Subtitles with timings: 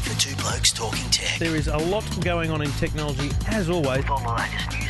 [0.00, 1.38] time for Two Blokes Talking Tech.
[1.38, 4.04] There is a lot going on in technology, as always.
[4.08, 4.89] All the latest news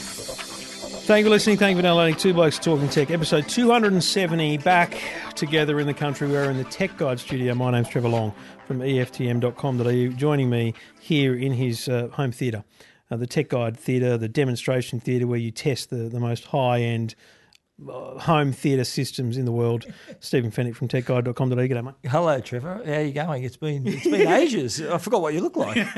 [1.11, 1.57] Thank you for listening.
[1.57, 4.59] Thank you for downloading Two Blokes Talking Tech, episode 270.
[4.59, 4.97] Back
[5.35, 6.29] together in the country.
[6.29, 7.53] We're in the Tech Guide studio.
[7.53, 8.33] My name's Trevor Long
[8.65, 10.15] from EFTM.com.au.
[10.15, 12.63] Joining me here in his uh, home theatre,
[13.11, 16.79] uh, the Tech Guide Theatre, the demonstration theatre where you test the, the most high
[16.79, 17.15] end
[17.87, 19.85] home theatre systems in the world.
[20.19, 21.55] Stephen Fenech from TechGuide.com.au.
[21.55, 21.95] G'day, mate.
[22.09, 22.81] Hello, Trevor.
[22.85, 23.43] How are you going?
[23.43, 24.81] It's been it's been ages.
[24.81, 25.77] I forgot what you look like.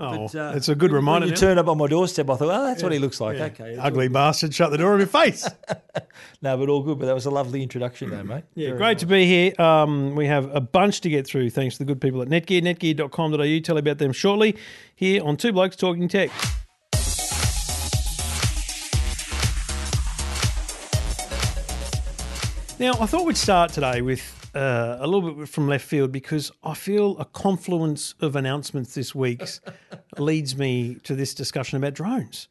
[0.00, 1.26] Oh, But, uh, it's a good when- reminder.
[1.26, 1.40] When you now.
[1.40, 3.38] turned up on my doorstep, I thought, oh, that's what he looks like.
[3.38, 3.46] Yeah.
[3.46, 3.76] Okay.
[3.76, 5.48] Ugly bastard, shut the door in your face.
[5.66, 5.78] good.
[6.42, 6.98] No, but all good.
[6.98, 8.44] But that was a lovely introduction, though, mate.
[8.54, 9.60] Yeah, Very great to be here.
[9.60, 12.62] Um, we have a bunch to get through thanks to the good people at Netgear,
[12.62, 13.60] netgear.com.au.
[13.60, 14.56] Tell you about them shortly
[14.94, 16.30] here on Two Blokes Talking Tech.
[22.80, 26.52] Now, I thought we'd start today with uh, a little bit from left field because
[26.62, 29.42] I feel a confluence of announcements this week
[30.18, 32.46] leads me to this discussion about drones.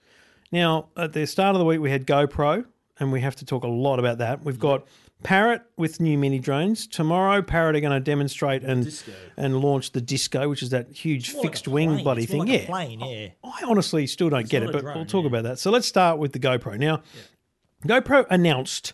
[0.52, 2.66] Now, at the start of the week, we had GoPro,
[3.00, 4.44] and we have to talk a lot about that.
[4.44, 4.86] We've got
[5.23, 6.88] Parrot with new mini drones.
[6.88, 9.02] Tomorrow, Parrot are going to demonstrate and
[9.38, 12.03] and launch the Disco, which is that huge More like a fixed wing plane.
[12.03, 12.52] bloody It's more thing.
[12.52, 13.28] like a yeah, plane, yeah.
[13.45, 15.30] I honestly still don't get not it, a but drone, we'll talk yeah.
[15.30, 15.59] about that.
[15.59, 16.78] So let's start with the GoPro.
[16.78, 17.02] Now,
[17.86, 18.94] GoPro announced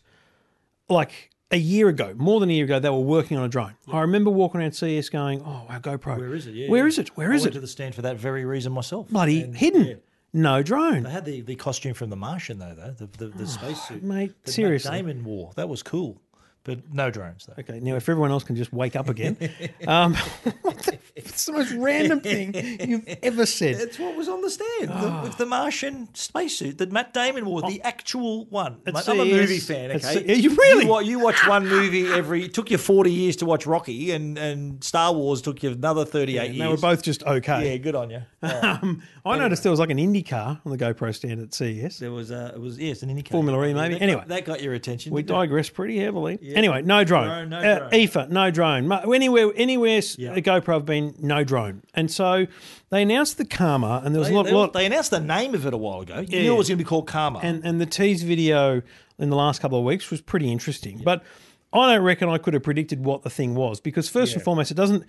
[0.89, 3.75] like a year ago, more than a year ago, they were working on a drone.
[3.91, 6.55] I remember walking around CES going, "Oh, our GoPro, Where is it?
[6.55, 6.87] Yeah, Where yeah.
[6.87, 7.09] is it?
[7.17, 7.55] Where I is went it?
[7.55, 9.09] to the stand for that very reason myself.
[9.09, 9.93] Bloody And, hidden, yeah.
[10.33, 13.43] no drone." They had the, the costume from The Martian, though, though the, the, the
[13.43, 14.01] ah, spacesuit.
[14.03, 14.91] Oh, mate, that Matt seriously.
[14.91, 15.51] Damon wore.
[15.55, 16.21] That was cool.
[16.65, 17.55] But no drones, though.
[17.59, 19.35] Okay, now if everyone else can just wake up again,
[19.87, 20.13] um,
[20.43, 22.53] the, it's the most random thing
[22.89, 23.75] you've ever said.
[23.75, 27.61] It's what was on the stand the, with the Martian spacesuit that Matt Damon wore,
[27.63, 28.77] the actual one.
[28.85, 29.91] Mate, I'm a movie fan.
[29.91, 30.85] Okay, Are you really?
[30.85, 32.45] You, you watch one movie every.
[32.45, 36.05] It took you forty years to watch Rocky, and, and Star Wars took you another
[36.05, 36.65] thirty-eight And years.
[36.65, 37.71] they were both just okay.
[37.71, 38.21] Yeah, good on you.
[38.63, 41.97] Um, I noticed there was like an Indy car on the GoPro stand at CES.
[41.99, 43.33] There was uh, it was yes, an indicator.
[43.33, 43.95] Formula E, maybe.
[43.95, 44.19] That Anyway.
[44.19, 45.13] got, that got your attention.
[45.13, 45.27] We it?
[45.27, 46.37] digress pretty heavily.
[46.55, 47.27] Anyway, no drone.
[47.27, 47.91] Drone, no uh, drone.
[47.91, 48.91] EFA, no drone.
[49.13, 50.33] Anywhere, anywhere Yeah.
[50.33, 52.47] the GoPro have been no drone, and so
[52.89, 55.19] they announced the Karma, and there was They, a lot, they, lot they announced the
[55.19, 56.19] name of it a while ago.
[56.19, 56.41] You Yeah.
[56.43, 57.39] knew it was going to be called Karma.
[57.43, 58.81] and and the tease video
[59.19, 61.01] in the last couple of weeks was pretty interesting.
[61.03, 61.23] But
[61.71, 64.69] I don't reckon I could have predicted what the thing was because first and foremost,
[64.71, 65.03] it doesn't.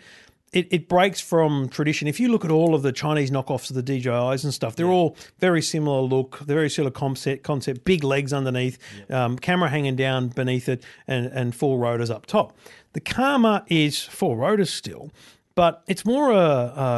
[0.55, 2.07] It, it breaks from tradition.
[2.07, 4.87] If you look at all of the Chinese knockoffs of the DJIs and stuff, they're
[4.87, 7.43] all very similar look, they're very similar concept.
[7.43, 8.79] Concept, big legs underneath,
[9.11, 12.57] um, camera hanging down beneath it, and and four rotors up top.
[12.93, 15.11] The Karma is four rotors still,
[15.57, 16.37] but it's more a,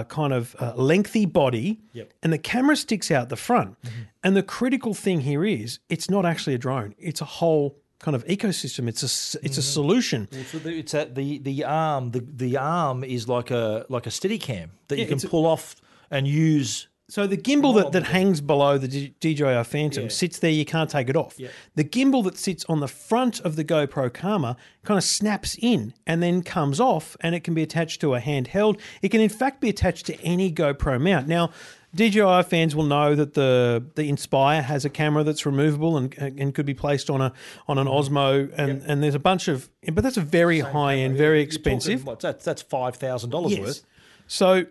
[0.01, 2.13] a kind of a lengthy body, Yep.
[2.23, 3.77] and the camera sticks out the front.
[4.23, 8.15] And the critical thing here is it's not actually a drone; it's a whole kind
[8.15, 8.89] of ecosystem.
[8.89, 9.07] It's a
[9.45, 9.61] it's a mm-hmm.
[9.61, 10.29] solution.
[10.47, 12.11] So the, it's at the the arm.
[12.11, 15.25] The the arm is like a like a steady cam that Yeah, you can it's
[15.25, 15.77] a- pull off
[16.11, 16.89] and use.
[17.09, 20.51] So the gimbal that, that hangs below the D- DJI Phantom sits there.
[20.51, 21.37] You can't take it off.
[21.77, 25.95] The gimbal that sits on the front of the GoPro Karma kind of snaps in
[26.05, 28.81] and then comes off, and it can be attached to a handheld.
[29.03, 31.29] It can in fact be attached to any GoPro mount.
[31.29, 31.53] Now,
[31.97, 36.55] DJI fans will know that the the Inspire has a camera that's removable and and
[36.55, 37.33] could be placed on a
[37.67, 41.17] on an Osmo, and, and there's a bunch of, but that's a very high end,
[41.17, 42.05] very talking, expensive.
[42.05, 43.61] what, that's that's five thousand dollars Yes.
[43.61, 43.85] worth.
[44.29, 44.65] So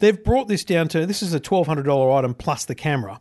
[0.00, 3.20] they've brought this down to this is a twelve hundred dollar item plus the camera,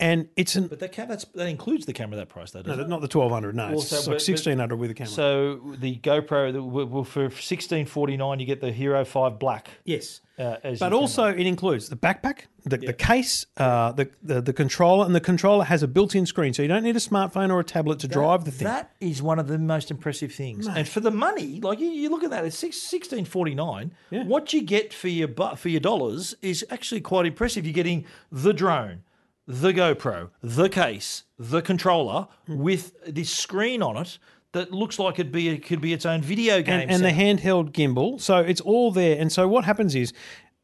[0.00, 0.92] and it's an But that
[1.34, 2.16] that includes the camera.
[2.16, 2.62] That price, though.
[2.62, 2.88] no, it?
[2.88, 3.54] not the twelve hundred.
[3.54, 5.10] No, it's like but- sixteen hundred with the camera.
[5.12, 9.68] So the GoPro, the- well, for sixteen forty nine, you get the Hero Five Black.
[9.84, 14.52] yes, Uh, but also it includes the backpack, the, the case, uh, the, the the
[14.52, 17.58] controller, and the controller has a built-in screen, so you don't need a smartphone or
[17.58, 18.66] a tablet to drive the thing.
[18.66, 20.68] That is one of the most impressive things.
[20.68, 23.92] And for the money, like you, you look at that, it's six, 1649.
[24.10, 24.24] Yeah.
[24.24, 27.64] What you get for your for your dollars is actually quite impressive.
[27.66, 29.02] You're getting the drone,
[29.46, 32.58] the GoPro, the case, the controller Hmm.
[32.58, 34.18] with this screen on it
[34.52, 36.80] that looks like it'd be it could be its own video game.
[36.80, 38.20] and, and the handheld gimbal.
[38.20, 39.18] So it's all there.
[39.20, 40.12] And so what happens is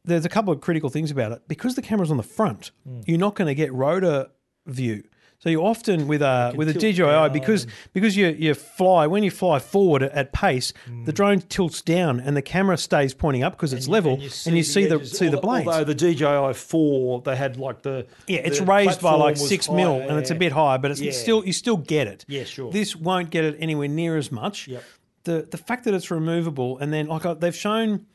[0.03, 1.41] there's a couple of critical things about it.
[1.47, 3.01] Because the camera's on the front, Hmm.
[3.05, 4.27] you're not going to get rotor
[4.67, 5.03] view.
[5.39, 9.05] So you often with a with a DJI down because and- because you you fly
[9.05, 10.73] when you fly forward at, pace,
[11.05, 14.23] the drone tilts down and the camera stays pointing up because it's level, and
[14.57, 15.11] you see the, edges.
[15.17, 15.67] see the Although- blades.
[15.67, 19.69] Although the DJI four, they had like the Yeah, it's the raised by like six
[19.69, 21.11] mil, higher, and it's a bit higher, but it's Yeah.
[21.11, 22.25] still you still get it.
[22.27, 22.71] Yeah, sure.
[22.71, 24.67] This won't get it anywhere near as much.
[24.67, 24.83] Yep.
[25.25, 28.05] The the fact that it's removable, and then like uh, they've shown,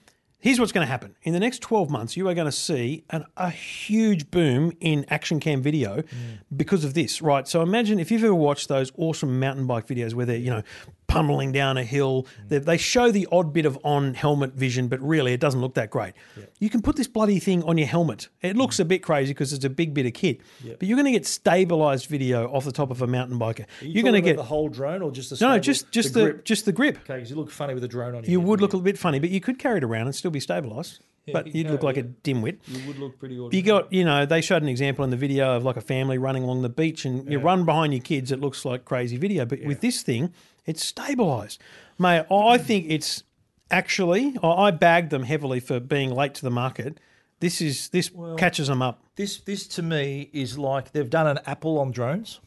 [0.40, 2.16] here's what's going to happen in the next twelve months.
[2.16, 6.38] You are going to see an, a huge boom in action cam video Mm.
[6.56, 7.20] because of this.
[7.22, 7.46] Right.
[7.46, 10.62] So imagine if you've ever watched those awesome mountain bike videos where they're you know
[11.10, 12.26] pummeling down a hill.
[12.48, 12.64] Mm.
[12.64, 15.90] They, show the odd bit of on helmet vision, but really it doesn't look that
[15.90, 16.14] great.
[16.60, 18.28] You can put this bloody thing on your helmet.
[18.42, 18.80] It looks Mm.
[18.80, 21.26] a bit crazy because it's a big bit of kit, but you're going to get
[21.26, 23.66] stabilized video off the top of a mountain biker.
[23.82, 26.14] You are going to get the whole drone or just the no, no, just just
[26.14, 26.44] the, grip?
[26.44, 26.96] just the grip.
[26.98, 28.22] Okay, because you look funny with a drone on.
[28.24, 28.64] your You head, would yeah.
[28.64, 31.00] look a bit funny, but you could carry it around and still be stabilized.
[31.32, 32.56] but you you'd go, look like a dimwit.
[32.66, 35.54] You would look pretty You got, you know, they showed an example in the video
[35.56, 38.32] of like a family running along the beach and you run behind your kids.
[38.32, 39.44] It looks like crazy video.
[39.44, 40.32] But with this thing,
[40.70, 41.60] it's stabilized.
[41.98, 43.22] Mate, I think it's
[43.70, 46.98] actually, I bagged them heavily for being late to the market.
[47.40, 49.02] This is, this catches them up.
[49.16, 52.40] This this to me is like they've done an Apple on drones.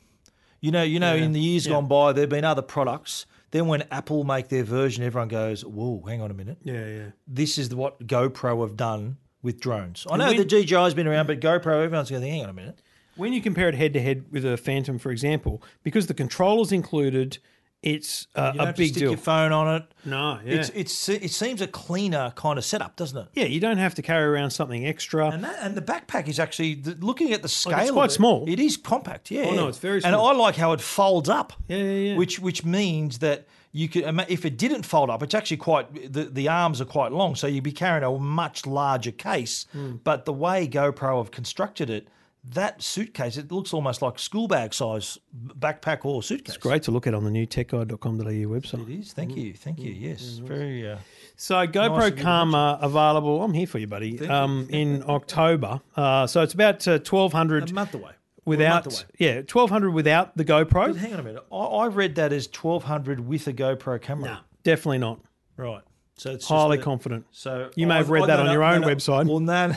[0.61, 3.25] You know, you know, in the years gone by, there've been other products.
[3.51, 7.05] Then when Apple make their version, everyone goes, "Whoa, hang on a minute." Yeah, yeah.
[7.27, 10.07] This is what GoPro have done with drones.
[10.09, 12.81] I know when- the DJI's been around, but GoPro, everyone's going, "Hang on a minute."
[13.15, 16.71] When you compare it head to head with a Phantom, for example, because the controller's
[16.71, 17.37] included,
[17.83, 19.09] it's uh, You don't a have to big stick deal.
[19.11, 19.83] your phone on it.
[20.05, 20.55] No, yeah.
[20.55, 23.27] It's it's it seems a cleaner kind of setup, doesn't it?
[23.33, 25.29] yeah, you don't have to carry around something extra.
[25.29, 27.77] And that, and the backpack is actually the, looking at the scale.
[27.79, 28.45] it's of quite it, small.
[28.47, 29.29] It is compact.
[29.29, 29.47] Yeah.
[29.49, 30.15] Oh, no, it's very And.
[30.15, 31.53] I like how it folds up.
[31.67, 32.17] Yeah, yeah, yeah.
[32.17, 36.25] Which which means that you could if it didn't fold up, it's actually quite the,
[36.25, 39.65] the arms are quite long, so you'd be carrying a much larger case.
[39.73, 39.97] Hmm.
[40.03, 42.07] But the way GoPro have constructed it,
[42.45, 45.17] that suitcase it looks almost like school bag size
[45.59, 46.55] backpack or suitcase.
[46.55, 48.89] It's great to look at on the new techguide.com.au website.
[48.89, 49.13] It is.
[49.13, 49.53] Thank you.
[49.53, 49.91] Thank you.
[49.91, 50.39] Yes.
[50.43, 50.89] Very.
[50.91, 50.97] Uh,
[51.37, 53.41] So GoPro you to Karma available.
[53.43, 54.27] I'm here for you, buddy.
[54.27, 55.81] Um, in October.
[55.95, 58.11] Uh, so it's about uh, twelve hundred a month away.
[58.45, 58.85] without.
[58.85, 59.09] month away.
[59.19, 60.95] Yeah, twelve hundred without the But GoPro.
[60.97, 61.43] hang on a minute.
[61.51, 64.25] I, I read that as twelve hundred with a GoPro camera.
[64.29, 65.19] No, Definitely not.
[65.55, 65.81] Right.
[66.15, 67.25] So it's Highly confident.
[67.31, 68.87] So You may I- have read I- that no, on no, your own no.
[68.87, 69.25] website.
[69.27, 69.73] Well, no,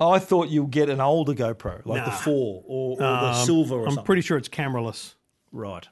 [0.14, 3.74] I thought you'll get an older GoPro, like the four or, or the Um, silver
[3.76, 4.04] or I'm something.
[4.04, 5.14] pretty sure it's cameraless.
[5.52, 5.88] right.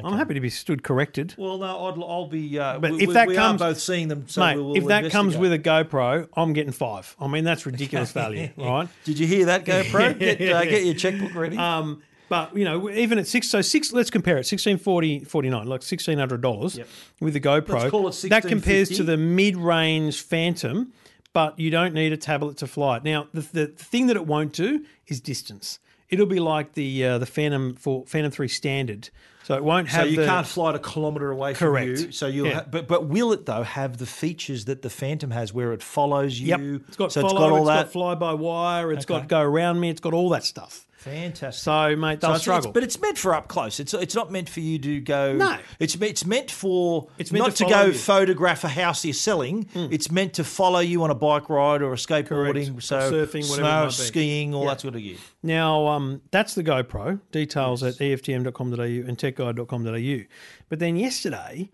[0.00, 1.34] I'm happy to be stood corrected.
[1.36, 2.56] Well, no, I'll, I'll be.
[2.56, 5.10] Uh, But we, if that comes- both seeing them, so Mate, we will if that
[5.10, 7.16] comes with a GoPro, I'm getting five.
[7.20, 8.88] I mean, that's ridiculous value, right?
[9.02, 10.16] Did you hear that, GoPro?
[10.20, 11.56] Get, uh, get your checkbook ready.
[11.58, 13.92] Um, but you know, even at six, so six.
[13.92, 16.78] Let's compare it: sixteen forty forty nine, like sixteen hundred dollars
[17.20, 17.68] with the GoPro.
[17.68, 20.92] Let's call it that compares to the mid range Phantom,
[21.32, 23.04] but you don't need a tablet to fly it.
[23.04, 25.78] Now, the, the thing that it won't do is distance.
[26.10, 29.10] It'll be like the uh, the Phantom for Phantom Three Standard,
[29.44, 30.04] so it won't have.
[30.06, 31.84] so you the, can't fly it a kilometre away Correct.
[31.84, 31.96] from you.
[31.98, 32.54] Correct so you'll, Yeah.
[32.54, 35.82] ha- but but will it though have the features that the Phantom has, where it
[35.82, 36.46] follows you?
[36.48, 37.82] Yep, it's got so follow, it's got all it's that.
[37.84, 39.18] got fly by wire, It's Okay.
[39.20, 40.86] got go around me, it's got all that stuff.
[40.98, 41.62] Fantastic.
[41.62, 42.70] So, mate, So struggle.
[42.70, 43.78] It's, but it's meant for up close.
[43.78, 45.32] It's it's not meant for you to go.
[45.36, 45.56] No.
[45.78, 47.92] it's it's meant for It's meant not to to, go you.
[47.92, 49.68] photograph a house you're selling.
[49.74, 53.48] It's meant to follow you on a bike ride or a skateboarding, Or so surfing,
[53.48, 54.70] whatever it snow, skiing, all Yeah.
[54.70, 55.18] that sort of gear.
[55.40, 57.20] Now, um, that's the GoPro.
[57.30, 60.24] Details at E EFTM.com.au and techguide.com.au.
[60.68, 61.70] But then yesterday,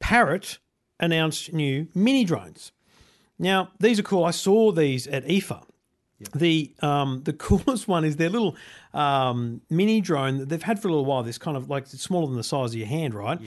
[0.00, 0.58] Parrot
[0.98, 2.72] announced new mini drones.
[3.38, 4.24] Now, these are cool.
[4.24, 5.64] I saw these at IFA.
[6.34, 8.56] The um, the coolest one is their little
[8.94, 11.22] um, mini drone that they've had for a little while.
[11.22, 13.38] This kind of like it's smaller than the size of your hand, right?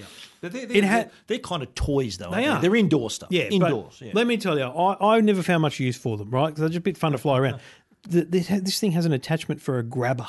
[0.41, 2.31] But they're, It they're, they're kind of toys, though.
[2.31, 2.61] They aren't.
[2.61, 3.29] They're indoor stuff.
[3.31, 3.99] Yeah, indoors.
[4.01, 4.11] Yeah.
[4.13, 6.47] Let me tell you, I, I never found much use for them, right?
[6.47, 7.59] Because they're just a bit fun to fly around.
[8.07, 10.27] The, this, this thing has an attachment for a grabber.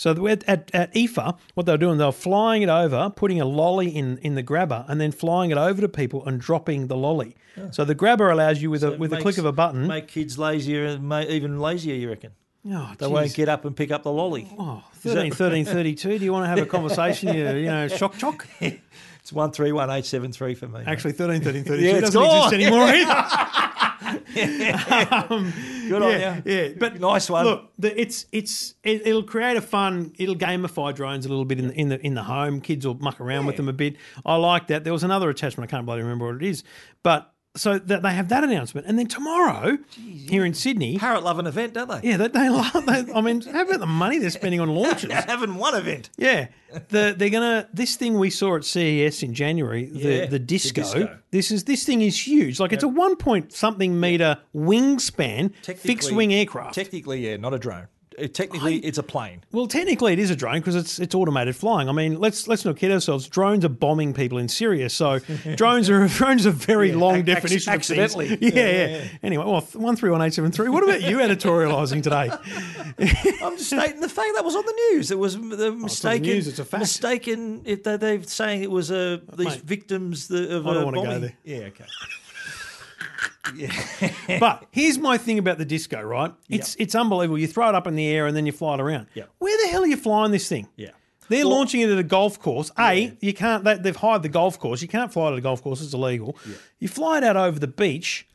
[0.00, 3.38] So at, at, at IFA, what they were doing, they were flying it over, putting
[3.38, 6.86] a lolly in, in the grabber, and then flying it over to people and dropping
[6.86, 7.36] the lolly.
[7.70, 9.86] So the grabber allows you with a It with a click of a button.
[9.86, 11.94] make kids lazier, and even lazier.
[11.96, 12.30] You reckon?
[12.66, 13.12] oh, They geez.
[13.12, 14.48] won't get up and pick up the lolly.
[14.58, 16.18] Oh, 13, 13, 32.
[16.18, 17.34] Do you want to have a conversation?
[17.34, 18.48] You, you know, shock, chock.
[19.20, 20.80] It's one three one eight seven three for me.
[20.86, 22.52] Actually, 13, 13, 32 Yeah, it's doesn't gone.
[22.54, 24.16] exist anymore either.
[25.30, 25.52] Um,
[25.88, 26.42] good on you.
[26.52, 27.44] yeah, but nice one.
[27.44, 30.12] Look, the, it's it's it, it'll create a fun.
[30.18, 32.60] It'll gamify drones a little bit in the in the in the home.
[32.60, 33.96] Kids will muck around with them a bit.
[34.24, 34.84] I like that.
[34.84, 35.68] There was another attachment.
[35.68, 36.64] I can't bloody remember what it is,
[37.02, 40.98] but so that they have that announcement, and then tomorrow here in Sydney.
[40.98, 42.08] Parrot love an event, don't they?
[42.08, 42.72] Yeah, they, they love.
[42.86, 45.12] They, I mean, how about the money they're spending on launches?
[45.26, 46.10] Having one event.
[46.16, 46.48] Yeah,
[46.88, 50.38] the, they're gonna this thing we saw at CES in January, the Yeah, the the
[50.38, 50.82] disco.
[50.82, 51.18] disco.
[51.32, 52.60] This is this thing is huge.
[52.60, 56.74] Like it's a one point something meter wingspan, fixed wing aircraft.
[56.74, 57.88] Technically, yeah, not a drone.
[58.18, 59.42] Uh, technically, it's a plane.
[59.52, 61.88] Well, technically, it is a drone because it's it's automated flying.
[61.88, 63.28] I mean, let's let's not kid ourselves.
[63.28, 65.18] Drones are bombing people in Syria, so
[65.56, 67.72] drones are drones are very long ac- definition.
[67.72, 67.90] of things.
[67.90, 68.38] accidentally.
[68.54, 70.68] Yeah, yeah, Anyway, well, one three one eight seven three.
[70.68, 72.30] What about you editorialising today?
[73.42, 75.10] I'm just stating the fact that was on the news.
[75.10, 76.22] It was the mistaken.
[76.22, 76.80] news, it's a fact.
[76.80, 77.62] Mistaken.
[77.64, 81.02] If they, they're saying it was a these Mate, victims the, of I don't wanna
[81.02, 81.36] go there.
[81.44, 81.58] Yeah.
[81.68, 81.84] Okay.
[84.38, 86.00] But here's my thing about the disco.
[86.02, 86.32] Right?
[86.48, 87.38] It's it's unbelievable.
[87.38, 89.06] You throw it up in the air and then you fly it around.
[89.14, 89.24] Yeah.
[89.38, 90.68] Where the hell are you flying this thing?
[90.76, 90.90] Yeah.
[91.28, 92.70] They're Well- launching it at a golf course.
[92.78, 93.62] A, you can't.
[93.64, 94.82] They, they've hired the golf course.
[94.82, 95.80] You can't fly it at a golf course.
[95.80, 96.36] It's illegal.
[96.80, 98.26] You fly it out over the beach.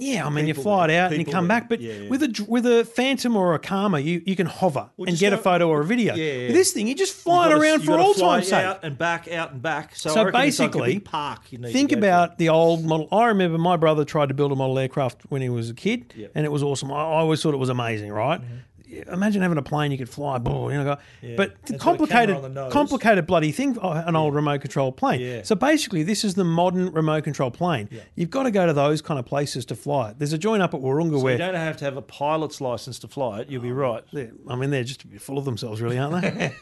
[0.00, 1.68] Yeah, I mean, you fly it out and you come back.
[1.68, 2.08] But Yeah, yeah.
[2.08, 5.38] with a with a Phantom or a Karma, you, you can hover and get a
[5.38, 6.14] photo or a video.
[6.14, 6.46] Yeah.
[6.48, 8.64] With this thing, you're just flying gotta- around for all fly time's sake.
[8.64, 9.94] out and back, out and back.
[9.94, 11.52] So, So reckon it's like a basically, big park.
[11.52, 13.08] You need think about the old model.
[13.12, 16.14] I remember my brother tried to build a model aircraft when he was a kid,
[16.16, 16.32] Yep.
[16.34, 16.90] and it was awesome.
[16.90, 18.40] I, I always thought it was amazing, right?
[18.40, 18.54] Mm-hmm.
[18.90, 21.76] Yeah, Imagine having a plane you could fly, boom, you know, go, but It's got
[21.76, 22.72] a complicated, camera on the nose.
[22.72, 25.20] complicated bloody thing, for an old remote control plane.
[25.20, 25.42] Yeah.
[25.42, 27.88] So basically, this is the modern remote control plane.
[28.16, 30.18] You've got to go to those kind of places to fly it.
[30.18, 31.30] There's a joint up at Warunga to.
[31.30, 33.48] You don't have to have a pilot's license to fly it.
[33.48, 34.04] You'll be oh, right.
[34.48, 36.52] I mean, they're just full of themselves, really, aren't they?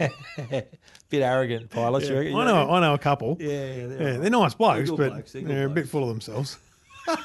[1.09, 2.11] Bit arrogant pilots.
[2.11, 3.39] I know, I know a couple.
[3.41, 4.21] Yeah, yeah, they're Yeah, right.
[4.21, 6.59] they're nice blokes, but blokes, they're they're, good a bit full of themselves.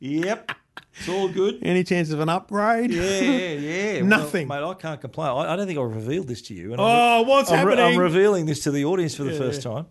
[0.00, 0.52] Yep.
[0.98, 1.58] It's all good.
[1.62, 2.90] Any chance of an upgrade?
[2.90, 3.48] Yeah, yeah,
[3.94, 4.02] yeah.
[4.02, 4.48] Nothing.
[4.48, 5.28] Well, mate, I can't complain.
[5.28, 6.72] I, I don't think I've revealed this to you.
[6.72, 7.96] And Oh, what's I'm, re- happening?
[7.98, 9.86] I'm revealing this to the audience for the first time.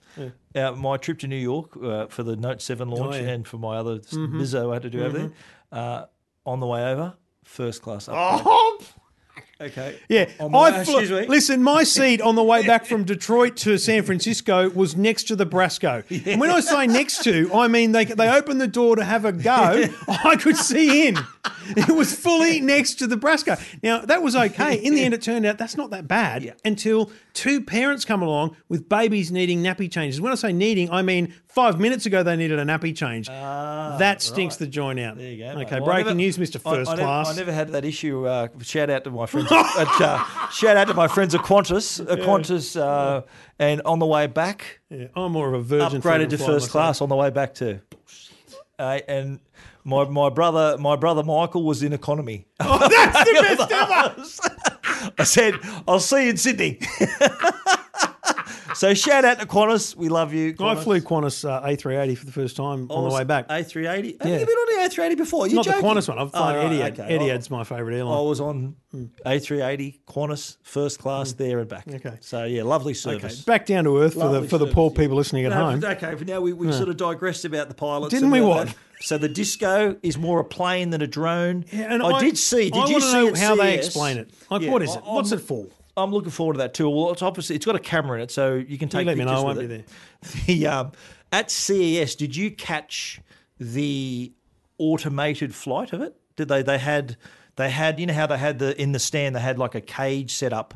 [0.55, 3.19] Uh, my trip to New York uh, for the Note 7 launch Oh, yeah.
[3.21, 3.29] Mm-hmm.
[3.29, 5.31] and for my other bizzo I had to do over there.
[5.71, 6.05] Uh,
[6.45, 8.41] on the way over, first class upgrade.
[8.45, 8.79] Oh,
[9.59, 9.99] Okay.
[10.07, 10.29] yeah.
[10.39, 11.27] On the I uh, flew- excuse me.
[11.27, 15.35] listen, my seat on the way back from Detroit to San Francisco was next to
[15.35, 16.03] the Brasco.
[16.27, 19.25] And when I say next to, I mean they they opened the door to have
[19.25, 19.85] a go.
[20.07, 21.17] I could see in.
[21.75, 23.59] It was fully next to the Brasco.
[23.83, 24.75] Now that was okay.
[24.75, 26.53] In the end, it turned out that's not that bad Yeah.
[26.63, 30.21] until two parents come along with babies needing nappy changes.
[30.21, 33.27] When I say needing, I mean five minutes ago they needed a nappy change.
[33.27, 35.17] that stinks the joint out.
[35.17, 35.59] There you go.
[35.61, 37.29] Okay, Well, breaking never- news, Mister First I, never- Class.
[37.29, 38.25] I never had that issue.
[38.25, 39.51] Uh, shout out to my friends.
[39.51, 41.99] at, uh, shout out to my friends at Qantas.
[42.09, 43.21] At Qantas, uh,
[43.59, 46.01] and on the way back, Yeah, I'm more of a virgin.
[46.01, 47.79] upgraded to first class on the way back too.
[48.79, 49.39] Uh, and
[49.87, 52.45] my my brother my brother Michael was in economy.
[52.59, 55.13] Oh, That's the best ever.
[55.19, 55.53] I said,
[55.87, 56.79] "I'll see you in Sydney."
[58.77, 59.95] so shout out to Qantas.
[59.95, 60.55] We love you.
[60.59, 63.47] I flew Qantas uh, A380 for the first time on the way back.
[63.47, 64.21] A380.
[64.21, 64.39] Have Yeah.
[64.39, 65.47] you been on the A380 before?
[65.47, 65.81] You Not joking?
[65.81, 66.19] the Qantas one.
[66.19, 66.99] I've flown Oh, right, Etihad.
[66.99, 67.17] okay.
[67.17, 68.13] Etihad's my favourite airline.
[68.13, 68.29] I airline.
[68.29, 68.75] was on
[69.25, 71.85] A380 Qantas first class there and back.
[71.85, 71.95] Mm.
[71.95, 72.17] Okay.
[72.21, 73.41] So yeah, lovely Okay, service.
[73.41, 75.65] back down to earth for the Lovely for the poor service, people listening at No,
[75.71, 75.83] home.
[75.83, 78.11] Okay, but now we, we sort of digressed about the pilots.
[78.11, 78.67] Didn't and we all what?
[78.67, 78.75] that.
[78.99, 81.65] So the disco is more a plane than a drone.
[81.71, 82.71] Yeah, and I, did see.
[82.71, 83.85] Did I you wanna see know at how they CES?
[83.85, 84.31] explain it?
[84.49, 85.03] Like, Yeah, what is I- it?
[85.05, 85.67] What's I'm- it for?
[85.97, 86.89] I'm looking forward to that too.
[86.89, 89.25] Well, it's obviously it's got a camera in it, so you can take let me
[89.25, 90.45] know, I won't with be it.
[90.45, 90.91] The um,
[91.31, 93.19] at CES, did you catch
[93.59, 94.31] the
[94.77, 96.15] automated flight of it?
[96.35, 96.61] Did they?
[96.61, 97.17] They had
[97.55, 99.81] they had you know how they had the in the stand they had like a
[99.81, 100.73] cage set up.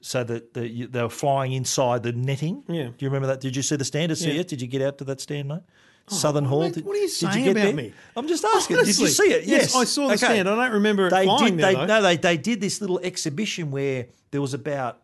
[0.00, 2.62] So that the, you- they were flying inside the netting.
[2.68, 2.88] Yeah.
[2.88, 3.40] Do you remember that?
[3.40, 4.44] Did you see the stand at CES?
[4.44, 5.62] Did you get out to that stand, mate?
[6.10, 6.60] Oh, Southern Hall.
[6.60, 7.72] Oh, mate, Did- what are you did saying get about there?
[7.72, 7.92] me?
[8.16, 8.76] I'm just asking.
[8.76, 9.44] did you see it?
[9.44, 10.16] yes, Yes, I saw the Okay.
[10.26, 10.48] stand.
[10.48, 11.64] I don't remember it They flying did.
[11.64, 11.86] there, they, though.
[11.86, 15.00] no, they they did this little exhibition where there was about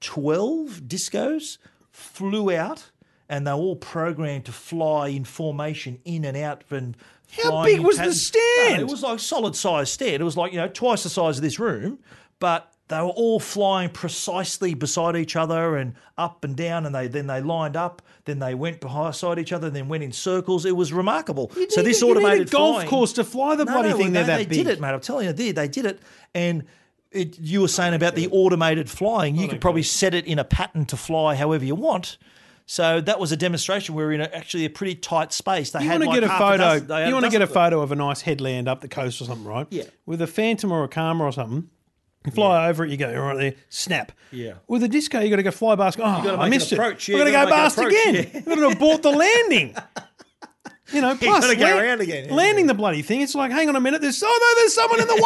[0.00, 1.58] twelve discos
[1.90, 2.90] flew out,
[3.28, 6.96] and they were all programmed to fly in formation in and out and.
[7.42, 8.74] How big was the stand?
[8.76, 10.20] No, it was like solid size stand.
[10.20, 11.98] It was like you know twice the size of this room,
[12.40, 17.08] but they were all flying precisely beside each other and up and down, and they
[17.08, 20.64] then they lined up, then they went beside each other, then went in circles.
[20.66, 21.50] It was remarkable.
[21.56, 23.64] You so need this a- you need a automated golf flying- course to fly the
[23.64, 24.12] bloody thing.
[24.12, 24.64] They're no, that they big.
[24.64, 24.90] did it, mate.
[24.90, 25.56] I'm telling you, they did.
[25.56, 26.00] They did it,
[26.34, 26.64] and
[27.10, 29.36] it, you were saying about the automated flying.
[29.36, 32.18] You oh, could probably set it in a pattern to fly however you want.
[32.66, 33.94] So that was a demonstration.
[33.94, 35.72] We were in a, actually a pretty tight space.
[35.72, 36.86] They You had want to like get a photo?
[36.86, 39.24] dozen- you want to get a photo of a nice headland up the coast or
[39.24, 39.66] something, right?
[39.70, 39.84] Yeah.
[40.06, 41.68] With a Phantom or a Karma or something.
[42.34, 44.12] Fly over it, you go right there, snap.
[44.30, 44.54] Yeah.
[44.68, 45.98] With a disco, you got to go fly past.
[45.98, 46.76] Oh, gotta I missed it.
[46.78, 48.30] approach, We're yeah, going you to go gotta make an past approach, again.
[48.34, 48.40] yeah.
[48.46, 49.74] We're going to abort the landing.
[50.92, 52.34] You know, plus gotta land- around again, yeah.
[52.34, 53.20] landing the bloody thing.
[53.22, 54.00] It's like, hang on a minute.
[54.00, 55.22] There's oh no, there's someone in the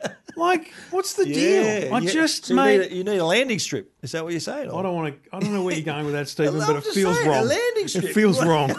[0.00, 0.12] way.
[0.36, 1.94] like, what's the deal?
[1.94, 2.80] I just So you, made.
[2.80, 3.92] need a, you need a landing strip.
[4.02, 4.68] Is that what you're saying?
[4.70, 5.36] I don't want to.
[5.36, 7.28] I don't know where you're going with that, Stephen, I'm but it just feels saying,
[7.28, 7.46] a wrong.
[7.48, 8.04] landing strip.
[8.04, 8.74] It feels wrong.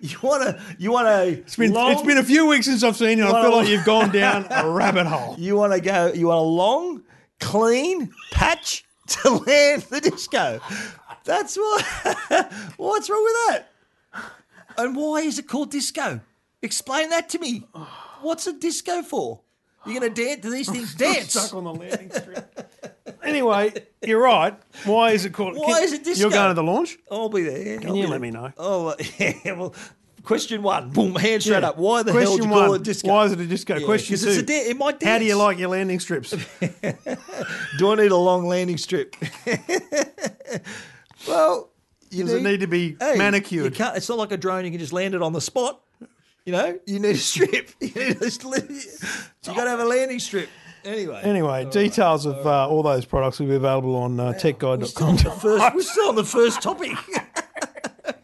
[0.00, 0.60] You want to?
[0.78, 1.28] You want to?
[1.40, 3.24] It's been, it's been a few weeks since I've seen you.
[3.24, 5.36] and I Well, feel like you've gone down a rabbit hole.
[5.38, 6.12] You want to go?
[6.12, 7.02] You want a long,
[7.40, 10.60] clean patch to land the disco?
[11.24, 11.84] That's what.
[12.76, 13.71] What's wrong with that?
[14.78, 16.20] And why is it called disco?
[16.62, 17.66] Explain that to me.
[18.20, 19.40] What's a disco for?
[19.84, 20.40] You're going to dance?
[20.42, 21.32] Do these things dance?
[21.32, 22.70] Stuck on the landing strip.
[23.22, 24.56] anyway, you're right.
[24.84, 25.56] Why is it called?
[25.56, 26.20] Why is it disco?
[26.22, 26.98] You're going to the launch?
[27.10, 27.78] I'll be there.
[27.80, 28.52] Can you let me know?
[28.56, 29.52] Oh, yeah.
[29.52, 29.74] Well,
[30.22, 30.90] question one.
[30.90, 31.70] Boom, hand straight Yeah.
[31.70, 31.78] up.
[31.78, 33.08] Why the hell Question do you call it disco?
[33.08, 33.76] Why is it a disco?
[33.78, 34.28] Yeah, Question two.
[34.28, 36.30] it's a da- it might How do you like your landing strips?
[37.78, 39.16] Do I need a long landing strip?
[41.26, 41.71] well,
[42.12, 43.64] you Does it need to be Hey, manicured?
[43.64, 44.64] You can't, it's not like a drone.
[44.64, 45.80] You can just land it on the spot.
[46.44, 47.70] You know, you need a strip.
[47.80, 50.48] You need a, you got to have a landing strip.
[50.84, 55.08] Anyway, Anyway, details of uh, all those products will be available on uh, we're techguide.com.
[55.08, 56.90] on the first, we're still on the first topic.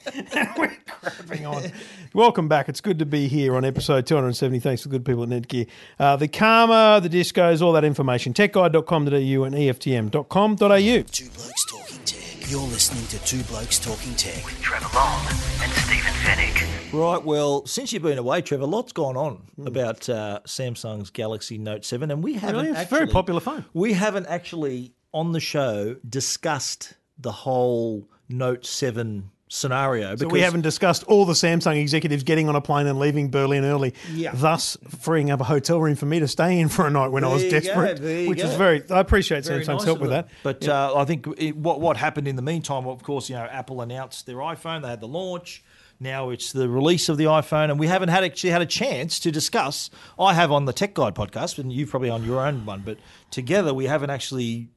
[0.58, 1.70] We're crapping on.
[2.12, 2.68] Welcome back.
[2.68, 4.58] It's good to be here on episode 270.
[4.58, 5.68] Thanks to the good people at Netgear.
[5.98, 8.32] Uh, the Karma, the discos, all that information.
[8.32, 11.02] Techguide.com.au and EFTM.com.au.
[11.02, 12.07] Two Blokes Talking Tech.
[12.48, 14.42] You're listening to Two Blokes Talking Tech.
[14.46, 15.20] with Trevor Long
[15.62, 16.92] and Stephen Fenech.
[16.98, 17.22] right.
[17.22, 22.10] Well, since you've been away, Trevor, lots gone on about uh, Samsung's Galaxy Note Seven,
[22.10, 22.64] and we haven't.
[22.64, 22.78] Really?
[22.80, 23.66] It's a very popular phone.
[23.74, 30.14] We haven't actually on the show discussed the whole Note Seven scenario.
[30.16, 33.64] So we haven't discussed all the Samsung executives getting on a plane and leaving Berlin
[33.64, 34.32] early, Yeah.
[34.34, 37.24] thus freeing up a hotel room for me to stay in for a night when
[37.24, 38.82] I was There you go, desperate, you which is very.
[38.90, 40.28] I appreciate Very Samsung's nice help with that.
[40.42, 43.44] But uh, I think it, what what happened in the meantime, of course, you know,
[43.44, 44.82] Apple announced their iPhone.
[44.82, 45.62] They had the launch.
[46.00, 49.18] Now it's the release of the iPhone, and we haven't had actually had a chance
[49.18, 49.90] to discuss.
[50.16, 52.98] I have on the Tech Guide podcast, and you've probably on your own one, but
[53.32, 54.68] together we haven't actually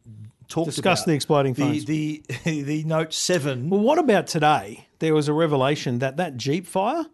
[0.52, 1.86] talked Discussed about the exploding the, phones.
[1.86, 3.70] the the Note Seven.
[3.70, 4.88] Well, what about today?
[5.00, 7.06] There was a revelation that that Jeep fire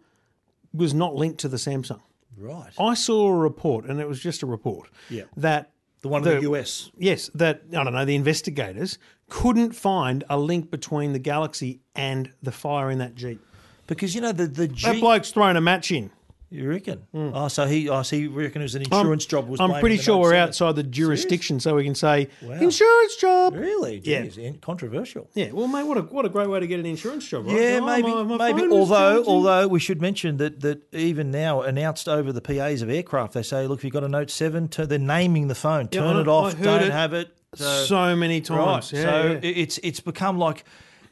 [0.74, 2.00] was not linked to the Samsung.
[2.36, 4.90] Right, I saw a report, and it was just a report.
[5.10, 5.24] Yeah.
[5.36, 6.90] That the one in the US.
[6.96, 8.04] Yes, that I don't know.
[8.04, 13.40] The investigators couldn't find a link between the Galaxy and the fire in that Jeep.
[13.86, 15.00] Because you know the the That Jeep.
[15.00, 16.10] bloke's thrown a match in.
[16.50, 17.00] You reckon?
[17.12, 17.30] Hmm.
[17.34, 19.48] Oh, so he, oh, so he reckon it was an I'm- insurance job.
[19.48, 22.54] Was I'm pretty sure we're outside the jurisdiction, so we can say Wow.
[22.54, 23.54] insurance job.
[23.54, 24.00] Really?
[24.04, 24.22] Yeah.
[24.22, 25.28] Jeez, controversial.
[25.34, 25.50] Yeah.
[25.52, 27.54] Well, mate, what a what a great way to get an insurance job, right?
[27.60, 28.72] Yeah, Oh, maybe, my- my maybe.
[28.72, 33.34] Although, although we should mention that that even now announced over the PAs of aircraft,
[33.34, 35.88] they say, look, if you've got a Note Seven, to, they're naming the phone.
[35.92, 36.60] Yeah, Turn I- it off.
[36.60, 37.28] Don't it have it.
[37.54, 38.44] so many right.
[38.44, 38.92] times.
[38.92, 39.38] Yeah, so yeah.
[39.42, 40.64] it's it's become like.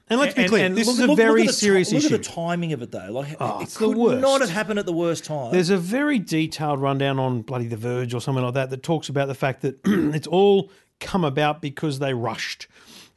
[0.08, 2.14] And let's be clear, this is a very at the ti- serious look issue.
[2.14, 3.10] at the timing of it, though.
[3.10, 5.50] Like oh, it it's the could not have happened at the worst time.
[5.50, 9.08] There's a very detailed rundown on bloody The Verge or something like that that talks
[9.08, 12.68] about the fact that it's all come about because they rushed.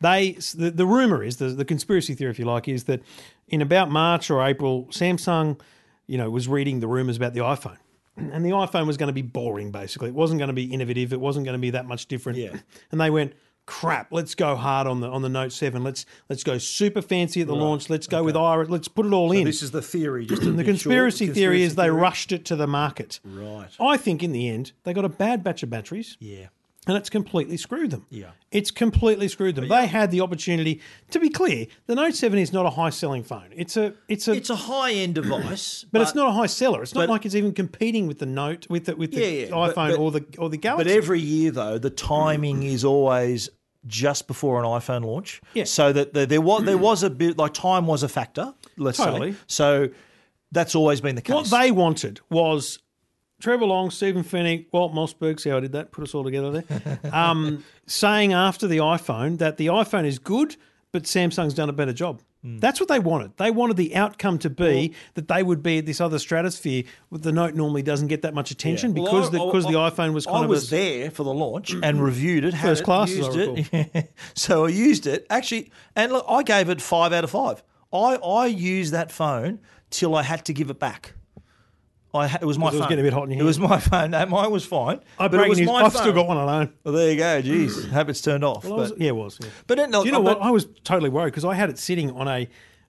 [0.01, 3.01] They the, the rumor is the, the conspiracy theory, if you like, is that
[3.47, 5.59] in about March or April, Samsung,
[6.07, 7.77] you know, was reading the rumors about the iPhone.
[8.17, 10.09] And the iPhone was going to be boring, basically.
[10.09, 11.13] It wasn't going to be innovative.
[11.13, 12.37] It wasn't going to be that much different.
[12.37, 12.57] Yeah.
[12.91, 13.31] And they went,
[13.69, 15.83] crap, let's go hard on the on the Note 7.
[15.83, 17.87] Let's let's go super fancy at the launch.
[17.89, 18.67] Let's go with Iris.
[18.69, 19.43] Let's put it all in.
[19.45, 20.25] this is the theory.
[20.25, 21.95] The be conspiracy theory is they theory.
[22.01, 23.19] rushed it to the market.
[23.23, 23.69] Right.
[23.79, 26.47] I think in the end they got a bad batch of batteries, Yeah.
[26.87, 28.05] and it's completely screwed them.
[28.09, 28.31] Yeah.
[28.51, 29.67] it's completely screwed them.
[29.67, 30.81] They had the opportunity.
[31.11, 33.49] To be clear, the Note Seven is not a high selling phone.
[33.55, 36.81] It's a it's a It's a high end device, but, it's not a high seller.
[36.81, 39.27] It's not but- like it's even competing with the Note with the with the Yeah,
[39.45, 40.89] yeah, but- iPhone but- or the or the Galaxy.
[40.89, 43.49] But every year, though, the timing is always
[43.87, 45.41] just before an iPhone launch.
[45.53, 45.63] Yeah.
[45.63, 48.53] So that the, there was there was a bit like time was a factor.
[48.77, 49.33] Let's Totally.
[49.33, 49.37] say.
[49.47, 49.89] So
[50.51, 51.33] that's always been the case.
[51.35, 52.79] what they wanted was
[53.39, 55.39] Trevor Long, Stephen Fenech, Walt Mossberg.
[55.39, 55.91] See how I did that?
[55.91, 56.99] Put us all together there.
[57.13, 60.55] Um, saying after the iPhone that the iPhone is good,
[60.91, 62.21] but Samsung's done a better job.
[62.41, 62.57] Hmm.
[62.59, 63.35] That's what they wanted.
[63.35, 66.83] They wanted the outcome to be that they would be at this other stratosphere.
[67.09, 69.65] With the Note normally doesn't get that much attention Well, because I- the, I- because
[69.65, 72.55] the iPhone was I kind of was a, there for the launch and reviewed it.
[72.55, 74.13] First it, class, used it.
[74.35, 77.61] so I used it actually, and look, I gave it five out of five.
[77.91, 81.13] I I used that phone till I had to give it back.
[82.13, 82.89] I it was my it was phone.
[82.89, 83.41] getting a bit hot in here.
[83.41, 84.11] It was my phone.
[84.11, 84.99] No, mine was fine.
[85.19, 85.67] I but it was news.
[85.67, 86.01] my I've phone.
[86.01, 86.73] still got one alone.
[86.83, 87.41] Well, there you go.
[87.41, 88.65] Jeez, hope it's turned off.
[88.65, 89.37] Well, was- yeah, it was.
[89.41, 89.49] Yeah.
[89.67, 90.47] but then, Do you know but- what?
[90.47, 92.47] I was totally worried because I had it sitting on a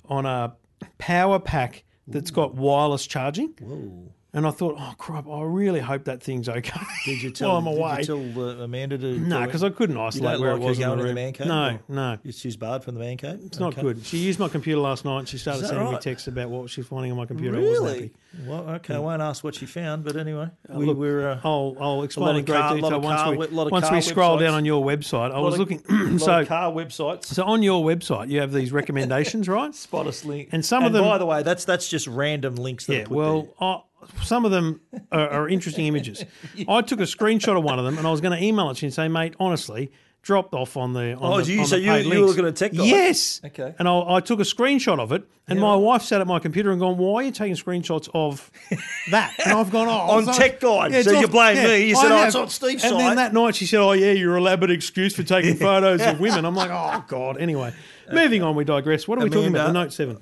[0.09, 0.55] on a
[0.99, 4.11] power pack that's got wireless charging.
[4.33, 5.27] And I thought, oh crap!
[5.29, 6.81] I really hope that thing's okay.
[7.05, 7.49] Did you tell?
[7.49, 7.97] while I'm away?
[7.97, 9.19] Did you tell uh, Amanda to?
[9.19, 11.07] no, because I couldn't isolate where like it was in the room.
[11.09, 11.47] the man cave.
[11.49, 13.41] No, no, She's barred from the man cave.
[13.45, 14.05] it's not good.
[14.07, 15.19] She used my computer last night.
[15.19, 16.01] and She started sending me right?
[16.01, 17.57] texts about what she's finding on my computer.
[17.59, 18.13] Really?
[18.47, 18.95] Well, okay.
[18.95, 21.29] I won't ask what she found, but anyway, we Look, were.
[21.31, 23.91] Uh, I'll, I'll explain in great car- detail once car we we- lot of once
[23.91, 24.41] we scroll websites.
[24.41, 25.33] down on your website.
[25.33, 25.83] I was of- looking.
[26.21, 27.25] so car websites.
[27.25, 29.75] so on your website, you have these recommendations, right?
[29.81, 32.87] Spot us link, And some of them- By the way, that's that's just random links.
[32.87, 33.81] That Yeah, well, I,
[34.23, 34.81] some of them
[35.13, 36.25] are, are interesting images.
[36.69, 38.77] I took a screenshot of one of them and I was going to email it
[38.79, 39.91] to you and say, mate, honestly,
[40.23, 41.15] dropped off on the.
[41.15, 42.87] On Oh, the, you- on so the you- you were looking at tech guide?
[42.87, 43.41] Yes.
[43.45, 43.75] Okay.
[43.79, 46.71] And I, I took a screenshot of it, and my wife sat at my computer
[46.71, 48.51] and gone, "Why are you taking screenshots of
[49.11, 50.93] that?" And I've gone, "Oh, On Tech Guide.
[50.95, 51.89] it's So you blame me.
[51.89, 52.99] You I said, "Oh, have." it's on Steve's And site.
[53.01, 56.45] then that night she said, "Oh yeah, your elaborate excuse for taking photos of women."
[56.45, 57.73] I'm like, "Oh God." Anyway,
[58.13, 58.55] moving on.
[58.55, 59.09] We digress.
[59.09, 59.67] What are we talking about?
[59.69, 60.19] The Note Seven.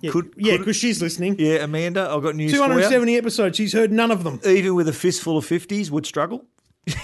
[0.00, 1.36] Yeah, Could- yeah, because she's listening.
[1.38, 2.62] Yeah, Amanda, I've got news for you.
[2.62, 3.56] 270 episodes.
[3.56, 4.40] She's heard none of them.
[4.46, 6.44] Even with a fistful of 50s, would struggle.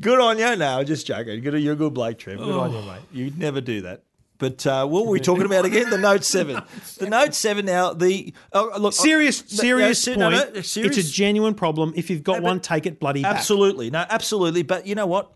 [0.00, 0.56] good on you.
[0.56, 1.40] Now, just joking.
[1.42, 2.38] Good, you're a good bloke, Trev.
[2.38, 3.00] Good on you, mate.
[3.12, 4.02] You'd never do that.
[4.38, 5.90] But uh, what were we talking about again?
[5.90, 6.60] The Note 7.
[6.98, 8.32] The Note 7 now, the.
[8.52, 10.20] Oh, look, Serious, no, serious no, point.
[10.48, 11.92] no, no, serious- It's a genuine problem.
[11.96, 13.34] If you've got one, take it bloody back.
[13.36, 13.90] Absolutely.
[13.90, 14.62] No, absolutely.
[14.62, 15.32] But you know what?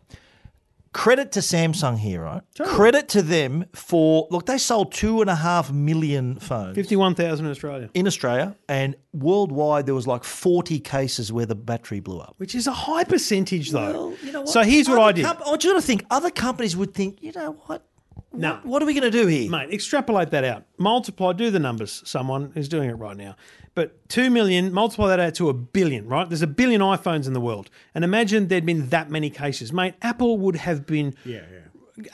[0.93, 2.43] Credit to Samsung here, right?
[2.65, 7.51] Credit to them for look, they sold two and a half million phones 51,000 in
[7.51, 12.35] Australia, in Australia, and worldwide there was like forty cases where the battery blew up.
[12.37, 13.93] which is a high percentage, though.
[13.93, 14.45] Well, you know?
[14.45, 15.25] So here's what Other I did.
[15.25, 17.87] comp- I want you to think other companies would think, you know what?
[18.35, 18.55] No.
[18.55, 19.51] What, what are we going to do here?
[19.51, 20.65] Mate, extrapolate that out.
[20.79, 22.03] Multiply, do the numbers.
[22.05, 23.37] Someone is doing it right now.
[23.75, 26.29] But 2 million, multiply that out to a billion, right?
[26.29, 27.71] There's a billion iPhones in the world.
[27.95, 29.73] And imagine there'd been that many cases.
[29.73, 31.15] Mate, Apple would have been.
[31.25, 31.59] Yeah, yeah.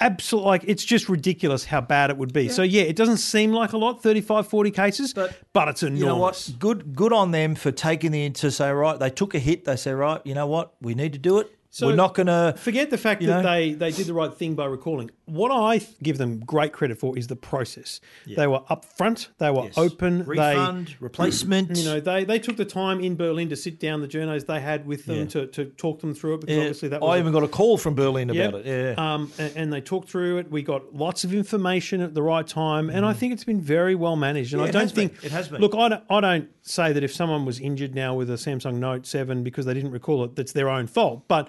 [0.01, 2.49] Absolutely, like it's just ridiculous how bad it would be.
[2.49, 6.01] So yeah, it doesn't seem like a lot, 35, 40 cases, but, But it's enormous.
[6.01, 6.51] You know what?
[6.59, 8.99] Good, good on them for taking the to say right.
[8.99, 9.65] They took a hit.
[9.65, 10.21] They say right.
[10.25, 10.75] You know what?
[10.81, 11.55] We need to do it.
[11.81, 13.43] We're not going to Forget the fact that know?
[13.43, 15.11] they, they did the right thing by recalling.
[15.29, 18.01] What I give them great credit for is the process.
[18.27, 21.69] They were upfront, they were open, refund, replacement.
[21.75, 24.47] they you know they, they took the time in Berlin to sit down the journos
[24.47, 25.25] they had with them Yeah.
[25.27, 27.43] to, to talk them through it because Yeah, obviously that was I a- even got
[27.43, 28.67] a call from Berlin about it.
[28.67, 28.95] Yeah.
[29.15, 30.51] Um, and, and they talked through it.
[30.51, 33.95] We got lots of information at the right time, and I think it's been very
[33.95, 34.53] well managed.
[34.55, 34.65] And Mm.
[34.65, 35.09] Yeah, I don't has been.
[35.11, 35.61] think It has been.
[35.61, 38.75] Look, I don't, I don't say that if someone was injured now with a Samsung
[38.77, 41.27] Note Seven because they didn't recall it, that's their own fault.
[41.29, 41.49] But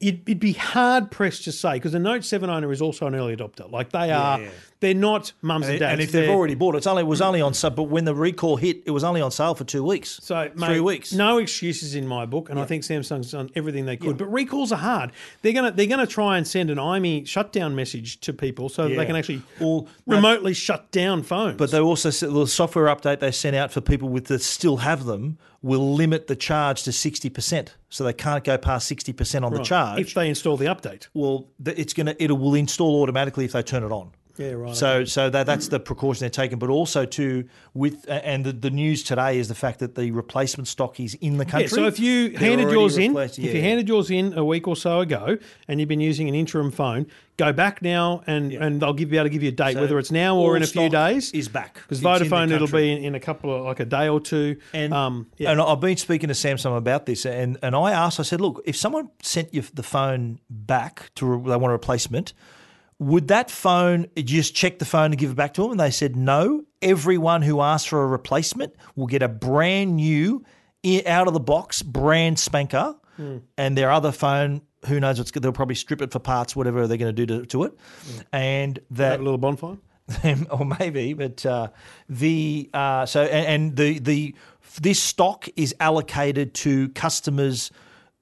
[0.00, 3.14] it, it'd be hard pressed to say because the Note Seven owner is also an
[3.14, 3.70] early adopter.
[3.70, 4.40] Like they are,
[4.80, 5.92] they're not mums and, And, dads.
[5.92, 7.76] and if they've already bought it, it's only it was only on sub.
[7.76, 10.18] But when the recall hit, it was only on sale for two weeks.
[10.22, 11.12] So, three mate, weeks.
[11.12, 14.16] No excuses in my book, and I think Samsung's done everything they could.
[14.16, 15.12] But recalls are hard.
[15.42, 18.94] They're gonna they're gonna try and send an IME shutdown message to people so that
[18.96, 21.58] they can actually Well, remotely shut down phones.
[21.58, 24.78] But they also said the software update they sent out for people with that still
[24.78, 29.12] have them will limit the charge to sixty percent, so they can't go past sixty
[29.12, 30.00] percent on the charge.
[30.00, 31.08] if they install the update.
[31.14, 34.12] well, it's gonna it will install automatically if they turn it on.
[34.40, 38.44] Yeah, right, So, so that that's the precaution they're taking, but also to with and
[38.44, 41.64] the, the news today is the fact that the replacement stock is in the country.
[41.68, 44.66] Yeah, so if you handed yours in, replaced- if you handed yours in a week
[44.66, 45.36] or so ago,
[45.68, 49.18] and you've been using an interim phone, go back now, and and they'll give be
[49.18, 51.30] able to give you a date, So whether it's now or in a few days.
[51.32, 51.74] is back.
[51.74, 54.08] because It's in the Vodafone it'll be in, in a couple of like a day
[54.08, 54.56] or two.
[54.72, 55.50] And, um, yeah.
[55.52, 58.62] and I've been speaking to Samsung about this, and, and I asked, I said, look,
[58.64, 62.32] if someone sent you the phone back to re- they want a replacement,
[63.00, 65.72] would that phone just check the phone and give it back to them?
[65.72, 66.62] And they said no.
[66.82, 70.44] Everyone who asks for a replacement will get a brand new,
[71.06, 73.38] out of the box, brand spanker, Hmm.
[73.58, 74.62] and their other phone.
[74.86, 75.42] Who knows what's good?
[75.42, 77.72] They'll probably strip it for parts, whatever they're going to do to, to it,
[78.32, 79.76] and that have a little bonfire.
[80.50, 81.68] or maybe, but uh,
[82.08, 84.34] the uh, so and, and the the
[84.80, 87.70] this stock is allocated to customers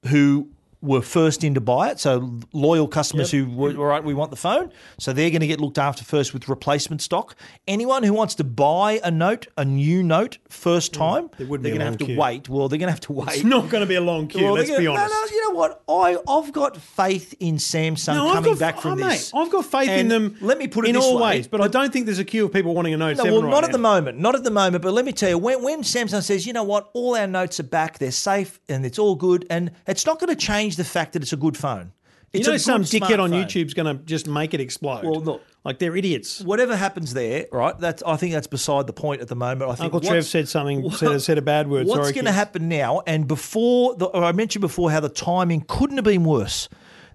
[0.07, 0.49] who
[0.81, 1.99] were first in to buy it.
[1.99, 5.47] So loyal customers who were all right, we want the phone, so they're going to
[5.47, 7.35] get looked after first with replacement stock.
[7.67, 11.71] Anyone who wants to buy a note, a new note, first time, Mm, would they're
[11.71, 12.17] going to have to quew.
[12.17, 12.47] wait.
[12.49, 13.29] Well, they're going to have to wait.
[13.29, 14.43] It's not going to be a long queue.
[14.43, 15.13] Well, let's they're be honest.
[15.13, 15.83] No, no, you know what?
[15.89, 19.33] I I've got faith in Samsung No, coming got, back from oh, this.
[19.33, 20.35] Mate, I've got faith in them.
[20.41, 21.37] Let me put it in all way.
[21.37, 23.43] ways, but I don't think there's a queue of people wanting a Note No, well,
[23.43, 24.19] right not at the moment.
[24.19, 24.83] Not at the moment.
[24.83, 27.59] But let me tell you, when, when Samsung says, you know what, all our notes
[27.59, 30.83] are back, they're safe, and it's all good, and it's not going to change the
[30.83, 31.93] fact that it's a good phone.
[32.33, 33.31] You It's know, some dickhead on.
[33.31, 35.03] YouTube's going to just make it explode.
[35.03, 35.41] Well, look.
[35.63, 36.41] like they're idiots.
[36.41, 37.77] Whatever happens there, right?
[37.79, 39.63] That's I think that's beside the point at the moment.
[39.63, 41.87] I think Uncle Trev said something, said, said a bad word.
[41.87, 43.01] What's going to happen now?
[43.07, 46.69] And before, the, I mentioned before how the timing couldn't have been worse.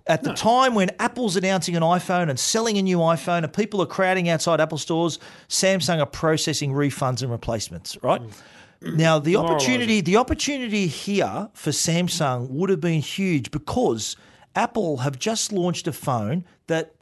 [0.07, 3.81] At the time when Apple's announcing an iPhone and selling a new iPhone, and people
[3.81, 7.97] are crowding outside Apple stores, Samsung are processing refunds and replacements.
[8.03, 8.33] Right mm.
[8.85, 8.97] Mm.
[8.97, 14.17] now, the opportunity, the opportunity here for Samsung would have been huge because
[14.55, 16.95] Apple have just launched a phone that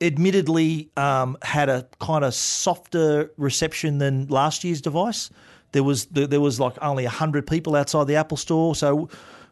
[0.00, 5.30] admittedly um, had a kind of softer reception than last year's device.
[5.72, 9.10] There was there was like only hundred people outside the Apple Store, so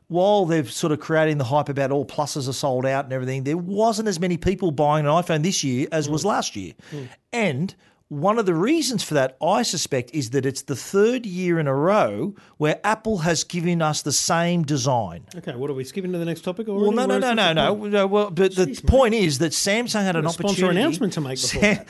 [0.08, 3.44] while they're sort of creating the hype about all pluses are sold out and everything,
[3.44, 6.12] there wasn't as many people buying an iPhone this year as mm.
[6.12, 6.74] was last year.
[6.92, 7.08] Mm.
[7.32, 7.74] And
[8.08, 11.66] one of the reasons for that, I suspect, is that it's the third year in
[11.66, 15.26] a row where Apple has given us the same design.
[15.34, 16.68] Okay, what are we skipping to the next topic?
[16.68, 18.06] Well, no, no, no, no, no, no.
[18.06, 20.80] Well, but the point is that Samsung had an a sponsor opportunity.
[20.80, 21.84] announcement to make before Sam-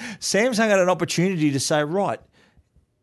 [0.55, 2.20] Samsung had an opportunity to say, right,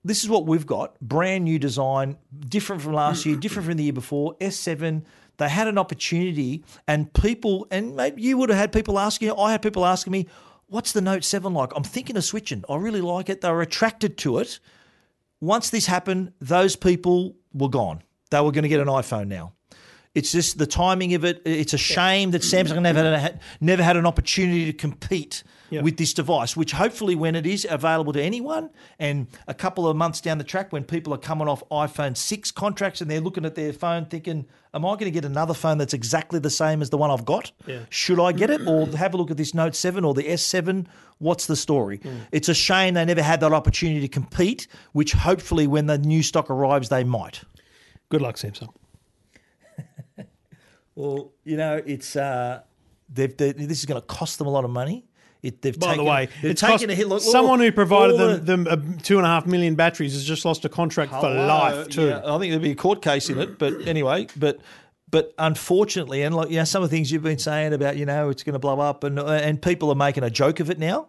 [0.04, 2.18] this is what we've got brand new design,
[2.50, 4.36] different from last year, different from the year before.
[4.42, 5.04] S7,
[5.38, 9.52] they had an opportunity, and people, and maybe you would have had people asking, I
[9.52, 10.28] had people asking me,
[10.74, 11.72] what's the Note 7 like?
[11.76, 12.64] I'm thinking of switching.
[12.68, 13.42] I really like it.
[13.42, 14.60] They were attracted to it.
[15.40, 18.02] Once this happened, those people were gone.
[18.32, 19.54] They were going to get an iPhone now.
[20.16, 21.44] It's just the timing of it.
[21.46, 25.44] It's a shame that Samsung never had, never had an opportunity to compete
[25.82, 29.96] With this device, which hopefully, when it is available to anyone, and a couple of
[29.96, 33.46] months down the track, when people are coming off iPhone 6 contracts and they're looking
[33.46, 36.82] at their phone thinking, Am I going to get another phone that's exactly the same
[36.82, 37.52] as the one I've got?
[37.68, 37.82] Yeah.
[37.90, 38.62] Should I get it?
[38.66, 40.88] Or have a look at this Note 7 or the S7?
[41.20, 41.98] What's the story?
[41.98, 42.18] Hmm.
[42.32, 46.24] It's a shame they never had that opportunity to compete, which hopefully, when the new
[46.24, 47.44] stock arrives, they might.
[48.10, 48.70] Good luck, Samsung.
[50.96, 52.62] Well, you know, it's uh,
[53.10, 55.08] they've, they this is going to cost them a lot of money.
[55.44, 57.08] It, they've By taken, the way, it's taken a hit.
[57.08, 60.24] Look, someone who provided them, the- them uh, two and a half million batteries has
[60.24, 62.08] just lost a contract for life too.
[62.08, 64.60] yeah, I think there'd be a court case in it, but anyway, but
[65.12, 68.06] but unfortunately, and like you know, some of the things you've been saying about you
[68.06, 70.80] know it's going to blow up, and and people are making a joke of it
[70.80, 71.08] now.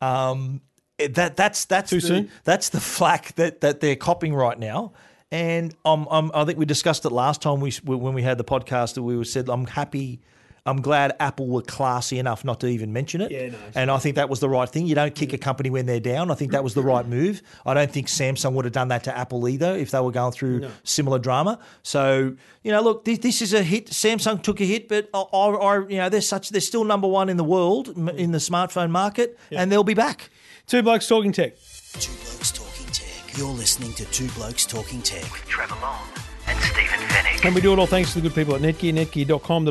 [0.00, 0.60] Um,
[0.98, 2.30] that that's that's Too the, soon?
[2.44, 4.92] That's the flack that that they're copping right now.
[5.30, 8.44] And um, um, I think we discussed it last time we when we had the
[8.44, 10.20] podcast that we said I'm happy.
[10.66, 13.30] I'm glad Apple were classy enough not to even mention it.
[13.30, 13.58] Yeah, no.
[13.74, 14.86] And I think that was the right thing.
[14.86, 16.30] You don't kick a company when they're down.
[16.30, 17.42] I think that was the right move.
[17.64, 20.32] I don't think Samsung would have done that to Apple either if they were going
[20.32, 21.58] through similar drama.
[21.82, 23.86] So you know, look, this, this is a hit.
[23.86, 27.08] Samsung took a hit, but I, I, I- you know, they're such they're still number
[27.08, 28.14] one in the world mm.
[28.16, 30.30] in the smartphone market, and they'll be back.
[30.66, 31.56] Two blokes talking tech.
[31.94, 33.38] Two Blokes Talking Tech.
[33.38, 35.22] You're listening to Two Blokes Talking Tech.
[35.32, 36.27] with Trevor Long and
[36.68, 37.44] Stephen Fenech.
[37.44, 39.70] And we do it all thanks to the good people at Netgear, netgear.com.au.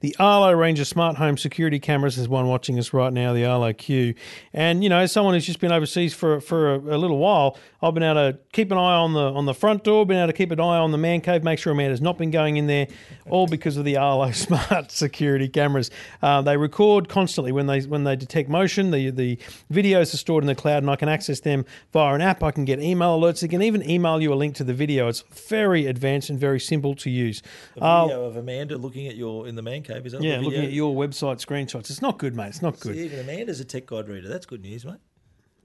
[0.00, 2.18] The Arlo range of smart home security cameras.
[2.18, 4.14] is one watching us right now, the Arlo Q.
[4.52, 7.94] And, you know, someone who's just been overseas for, for a, a little while, I've
[7.94, 10.32] been able to keep an eye on the on the front door, been able to
[10.32, 12.88] keep an eye on the man cave, make sure Amanda's not been going in there,
[13.28, 15.90] all because of the Arlo smart security cameras.
[16.22, 18.90] Uh, they record constantly when they when they detect motion.
[18.90, 19.38] The the
[19.72, 22.42] videos are stored in the cloud, and I can access them via an app.
[22.42, 23.40] I can get email alerts.
[23.40, 25.08] They can even email you a link to the video.
[25.08, 27.42] It's very advanced and very simple to use.
[27.80, 30.04] Uh, video of Amanda looking at your in the man cave.
[30.04, 31.90] Is that yeah, looking at your website screenshots.
[31.90, 32.48] It's not good, mate.
[32.48, 32.96] It's not good.
[32.96, 34.28] even Amanda's a tech guide reader.
[34.28, 34.98] That's good news, mate.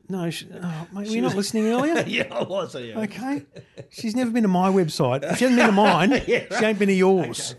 [0.07, 2.03] No, she, oh, mate, were you not listening earlier?
[2.07, 2.75] Yeah, I was.
[2.75, 2.99] Yeah.
[3.01, 3.43] Okay.
[3.89, 5.23] She's never been to my website.
[5.23, 7.55] If she hasn't been to mine, Yeah, she ain't been to yours.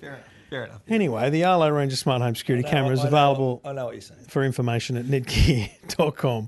[0.49, 0.81] Fair enough.
[0.89, 3.95] Anyway, the Arlo range of smart home security cameras I know- available I know what
[3.95, 4.21] you're saying.
[4.29, 6.47] for information at netgear.com.au.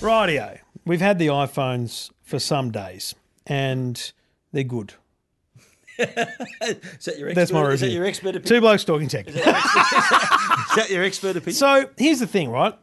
[0.00, 0.58] Rightio.
[0.84, 3.14] We've had the iPhones for some days
[3.46, 4.12] and
[4.52, 4.94] they're good.
[5.98, 7.34] Is that your expert?
[7.34, 8.44] That's my Is that your expert opinion?
[8.48, 9.28] Two blokes talking tech.
[9.28, 11.54] Is that your expert opinion?
[11.54, 12.74] So here's the thing, right?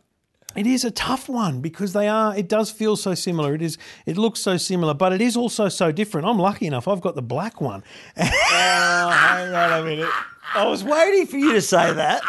[0.56, 2.36] It is a tough one because they are.
[2.36, 3.56] It does feel so similar.
[3.56, 3.78] It is.
[4.06, 6.28] It looks so similar, but it is also so different.
[6.28, 6.88] I'm lucky enough.
[6.88, 7.84] I've got the black one.
[8.56, 10.10] Oh, hang on a minute.
[10.54, 12.21] I was waiting for you to say that.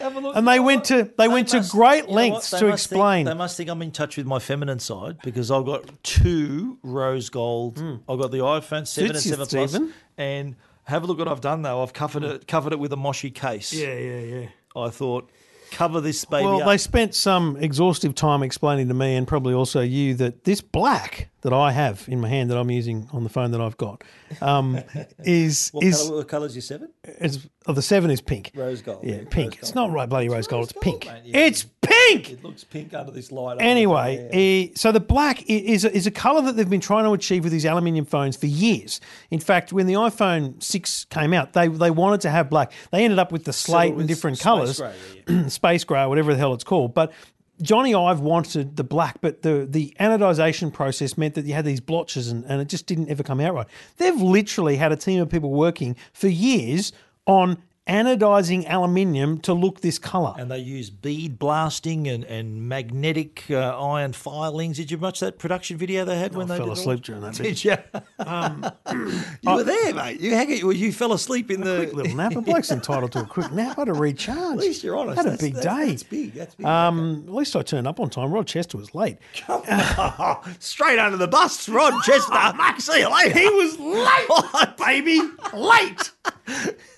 [0.00, 0.36] Have a look.
[0.36, 2.98] And they went to they went to must- great you know lengths to must think-
[2.98, 3.26] explain.
[3.26, 7.28] they must think I'm in touch with my feminine side because I've got two rose
[7.30, 7.78] gold.
[7.78, 7.96] Hmm.
[8.08, 9.94] I've got the iPhone seven Suits and seven plus, Stephen.
[10.18, 11.82] and have a look what I've done though.
[11.82, 13.72] I've covered it covered it with a moshi case.
[13.72, 14.46] Yeah, yeah, yeah.
[14.76, 15.30] I thought
[15.70, 16.66] cover this baby Well, up.
[16.68, 21.28] they spent some exhaustive time explaining to me and probably also you that this black
[21.42, 24.02] that I have in my hand that I'm using on the phone that I've got
[24.40, 24.80] um,
[25.20, 26.90] is what, is colour, what your seven?
[27.04, 28.52] is oh, the seven is pink.
[28.54, 29.00] Rose gold.
[29.02, 29.52] Yeah, pink.
[29.52, 29.58] gold.
[29.60, 30.64] It's not right bloody rose gold.
[30.64, 31.04] It's gold, pink.
[31.24, 31.38] yeah.
[31.38, 32.30] It's pink.
[32.30, 33.58] It looks pink under this light.
[33.60, 37.12] Anyway, eh, so the black is a, is a colour that they've been trying to
[37.12, 39.00] achieve with these aluminium phones for years.
[39.30, 42.72] In fact, when the iPhone 6 came out, they, they wanted to have black.
[42.90, 44.94] They ended up with the slate with and different space colours, grey,
[45.28, 46.94] yeah, space grey, whatever the hell it's called.
[46.94, 47.12] But
[47.62, 51.80] Jony Ive wanted the black, but the, the anodization process meant that you had these
[51.80, 53.66] blotches and, and it just didn't ever come out right.
[53.98, 56.92] They've literally had a team of people working for years
[57.26, 60.34] on anodizing aluminium to look this colour.
[60.38, 64.76] and they use bead blasting and, and magnetic uh, iron filings.
[64.76, 67.34] Did you watch that production video they had when they fell all- asleep during that.
[67.34, 67.76] Did you?
[69.42, 70.20] you were there, mate.
[70.20, 71.78] You, hang it, you, you fell asleep in the.
[71.78, 72.36] quick little nap.
[72.36, 73.76] A bloke's entitled to a quick nap.
[73.78, 74.52] I had to recharge.
[74.54, 75.16] At least you're honest.
[75.16, 75.90] Had a That's- big that's- day.
[75.90, 76.34] That's big.
[76.34, 76.66] That's big.
[76.66, 78.30] Um, at least I turned up on time.
[78.30, 79.18] Rod Chester was late.
[80.60, 82.32] Straight under the bus, Rod Chester.
[82.78, 83.38] See you later.
[83.38, 85.20] He was late, baby,
[85.52, 86.10] late.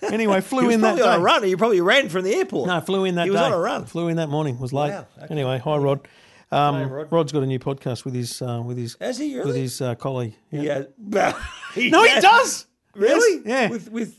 [0.03, 1.15] Anyway, flew He in that on day.
[1.15, 1.43] a run.
[1.45, 2.67] He probably ran from the airport.
[2.69, 3.47] No, flew in that He was day.
[3.47, 3.85] on a run.
[3.87, 4.59] Flew in that morning.
[4.59, 4.91] Was late.
[4.91, 5.27] Wow, okay.
[5.33, 6.09] Anyway, hi Rod.
[6.51, 7.13] Um, Hey, Rod.
[7.13, 9.95] Rod's got a new podcast with his uh, with his Has he with his uh,
[9.95, 10.35] colleague.
[10.51, 10.85] Yeah.
[11.09, 11.33] Yeah.
[11.77, 12.67] No, he does.
[12.95, 13.43] Really?
[13.47, 13.69] Yes, yeah.
[13.71, 14.19] With with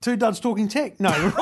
[0.00, 0.98] Two duds talking tech.
[1.00, 1.10] No.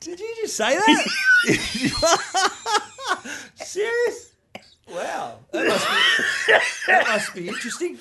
[0.00, 1.06] Did you just say that?
[3.56, 4.32] Serious?
[4.88, 5.38] Wow.
[5.52, 6.52] That must be,
[6.86, 7.98] that must be interesting.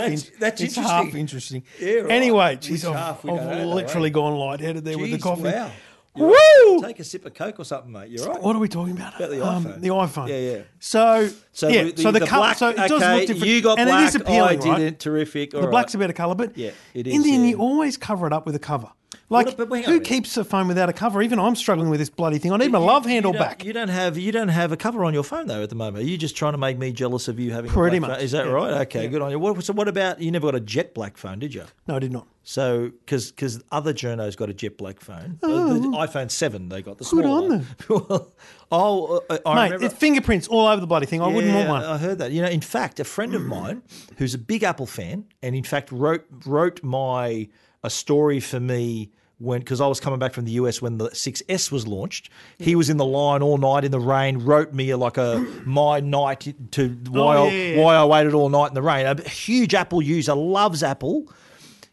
[0.00, 1.06] Half That's- in- that's it's interesting.
[1.06, 1.62] half interesting.
[1.80, 2.10] Yeah, right.
[2.12, 4.12] Anyway, geez, I've, half I've though, literally eh?
[4.12, 5.42] gone lightheaded there with the coffee.
[5.44, 5.70] Wow.
[6.16, 6.80] Woo!
[6.80, 8.08] Take a sip of Coke or something, mate.
[8.08, 8.40] You're right.
[8.40, 9.16] What are we talking about?
[9.16, 9.80] About the Um, iPhone.
[9.80, 10.28] the iPhone.
[10.28, 10.62] Yeah, yeah.
[10.78, 13.46] So, So yeah, the, so the, the colour, black, so it does okay, look different.
[13.48, 14.78] you got and black, it is appealing, I right?
[14.78, 15.00] didn't.
[15.00, 15.50] Terrific.
[15.50, 17.50] The black's a better colour, but Yeah, it in is, end, yeah.
[17.50, 18.90] you always cover it up with a cover.
[19.30, 21.22] Like, What- but hang who keeps a phone without a cover?
[21.22, 22.52] Even I'm struggling with this bloody thing.
[22.52, 23.64] I need my love you handle don't- back.
[23.64, 26.04] You don't have you don't have a cover on your phone though at the moment.
[26.04, 28.18] Are you just trying to make me jealous of you having Pretty a black much,
[28.18, 28.24] phone?
[28.24, 28.52] Is that yeah.
[28.52, 28.70] right?
[28.82, 29.38] Okay, good on you.
[29.38, 30.30] What, so what about you?
[30.30, 31.64] Never got a jet black phone, did you?
[31.88, 32.26] no, I did not.
[32.46, 36.82] So because because other journos got a jet black phone, Uh, the iPhone seven they
[36.82, 37.16] got the Oh.
[37.16, 37.66] Good on one.
[37.88, 38.32] well,
[38.70, 39.86] oh, uh, I Mate, remember.
[39.86, 41.22] it's fingerprints all over the bloody thing.
[41.22, 41.82] I wouldn't want one.
[41.84, 42.32] I heard that.
[42.32, 43.82] You know, in fact, a friend of mine
[44.18, 47.48] who's a big Apple fan, and in fact wrote wrote my
[47.84, 51.10] a story for me when because I was coming back from the US when the
[51.10, 52.30] 6S was launched.
[52.58, 54.38] He was in the line all night in the rain.
[54.38, 57.82] Wrote me a, like a my night to why Oh, I, yeah, yeah.
[57.82, 59.06] why I waited all night in the rain.
[59.06, 61.28] A huge Apple user loves Apple.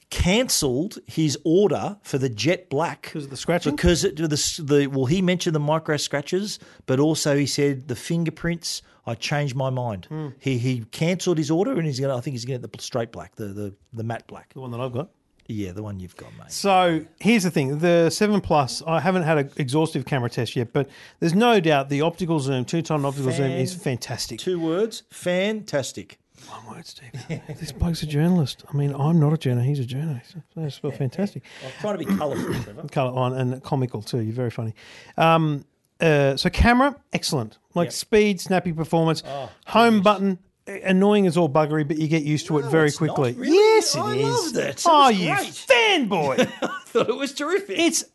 [0.09, 3.75] Cancelled his order for the jet black Because of the scratching?
[3.77, 4.27] because it, the,
[4.61, 8.81] the well he mentioned the micro scratches, but also he said the fingerprints.
[9.05, 10.07] I changed my mind.
[10.09, 10.27] Hmm.
[10.37, 12.17] He he cancelled his order and he's gonna.
[12.17, 14.53] I think he's gonna get the straight black, the the, the matte black.
[14.53, 15.11] the one that I've got.
[15.47, 16.51] Yeah, the one you've got, mate.
[16.51, 18.81] So here's the thing: the Seven Plus.
[18.85, 22.65] I haven't had an exhaustive camera test yet, but there's no doubt the optical zoom,
[22.65, 24.39] two-time optical zoom, is fantastic.
[24.39, 26.17] Two words: fantastic.
[26.49, 27.11] One word, Steve.
[27.59, 28.63] this bloke's a journalist.
[28.71, 29.67] I mean, I'm not a journalist.
[29.67, 30.35] He's a journalist.
[30.55, 31.43] That's well, fantastic.
[31.63, 32.87] I'm trying to be colourful, Trevor.
[32.89, 34.19] Colour on and comical too.
[34.21, 34.73] You're very funny.
[35.17, 35.65] Um,
[35.99, 37.59] uh, so camera, excellent.
[37.75, 39.21] Like speed, snappy performance.
[39.25, 42.99] Oh, Home button, annoying as all buggery, but you get used to it very it's
[42.99, 43.33] not, quickly.
[43.33, 43.55] really.
[43.81, 44.25] Yes, it is.
[44.25, 44.83] I loved it.
[44.87, 45.47] Oh, you great.
[45.49, 46.39] fanboy!
[46.61, 47.77] I thought it was terrific.
[47.79, 48.05] it's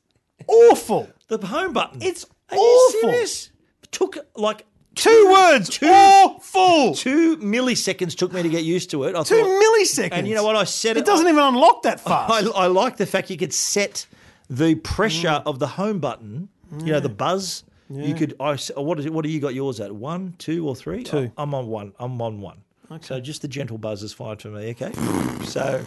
[0.46, 1.08] awful.
[1.28, 2.00] the home button.
[2.02, 3.00] It's Are you awful.
[3.10, 3.50] serious?
[3.90, 5.68] Took like Two words.
[5.68, 6.94] Two, Awful.
[6.94, 9.14] two milliseconds took me to get used to it.
[9.14, 10.12] I Two thought, milliseconds.
[10.12, 10.56] And you know what?
[10.56, 12.32] I said It It doesn't even unlock that fast.
[12.32, 14.06] I, I like the fact you could set
[14.48, 15.42] the pressure Mm.
[15.44, 16.48] of the home button.
[16.78, 17.64] You know the buzz.
[17.90, 18.34] You could.
[18.40, 18.56] I.
[18.76, 19.12] What is it?
[19.12, 19.92] What do you got yours at?
[19.94, 21.04] One, two, or three?
[21.04, 21.30] Two.
[21.36, 21.92] I'm on one.
[21.98, 22.62] I'm on one.
[23.00, 24.70] So just the gentle buzz is fine for me.
[24.70, 24.92] Okay.
[25.44, 25.84] so.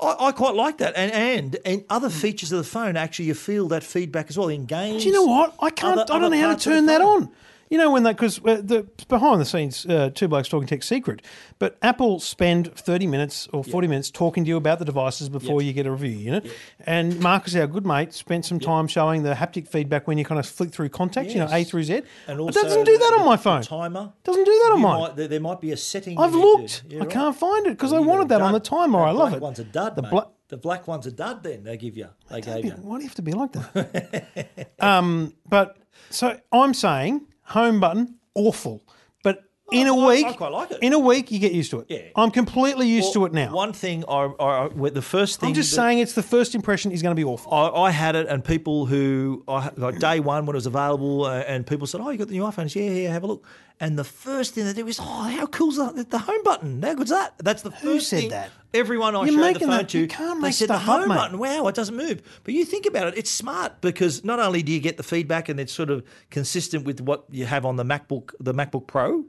[0.00, 3.34] I, I quite like that, and, and and other features of the phone actually you
[3.34, 5.02] feel that feedback as well in games.
[5.02, 5.54] Do you know what?
[5.60, 5.98] I can't.
[5.98, 7.30] other- I don't know how to parts of the turn that on.
[7.70, 10.82] You know when that because uh, the behind the scenes, uh, two blokes talking tech
[10.82, 11.22] secret.
[11.58, 15.60] But Apple spend thirty minutes or forty minutes talking to you about the devices before
[15.60, 16.10] you get a review.
[16.10, 16.40] You know,
[16.86, 20.38] and Marcus, our good mate, spent some time showing the haptic feedback when you kind
[20.38, 21.34] of flick through contacts.
[21.34, 22.02] You know, A through Z.
[22.26, 23.62] And it doesn't do that on my phone.
[23.62, 25.00] timer Doesn't do that on mine.
[25.00, 26.18] might- there, there might be a setting.
[26.18, 26.82] I've you need to- looked.
[26.88, 27.10] Yeah, I right.
[27.10, 28.64] can't find it because I got a wanted that on the dud.
[28.78, 29.00] timer.
[29.00, 29.42] I love black it.
[29.42, 31.42] one's a dud, The bla- the black one's a dud.
[31.42, 32.08] Then they give you.
[32.30, 32.70] They gave you.
[32.72, 34.70] Why do you have to be like that?
[34.80, 35.76] um, but
[36.10, 38.82] so I'm saying home button awful,
[39.22, 40.78] but in a I- I week, quite like it.
[40.80, 41.86] in a week you get used to it.
[41.90, 41.98] Yeah.
[42.16, 43.52] I'm completely used to it now.
[43.52, 45.48] One thing, I, I, I- the first thing.
[45.48, 47.52] I'm just that- saying it's the first impression is going to be awful.
[47.52, 51.24] I, I had it, and people who I like day one when it was available,
[51.24, 52.74] uh, and people said, "Oh, you got the new iPhones?
[52.74, 53.44] Yeah, yeah, have a look."
[53.80, 56.82] And the first thing they do is, "Oh, how cool's the, the home button?
[56.82, 58.30] How good's that?" That's the first said thing.
[58.30, 58.50] that?
[58.74, 60.84] Everyone I You're showed the making phone that- to, you can't they make said stuff
[60.84, 61.14] the up, home mate.
[61.14, 61.38] button.
[61.38, 62.20] Wow, it doesn't move.
[62.42, 65.48] But you think about it, it's smart because not only do you get the feedback
[65.48, 69.24] and it's sort of consistent with what you have on the MacBook, the MacBook Pro,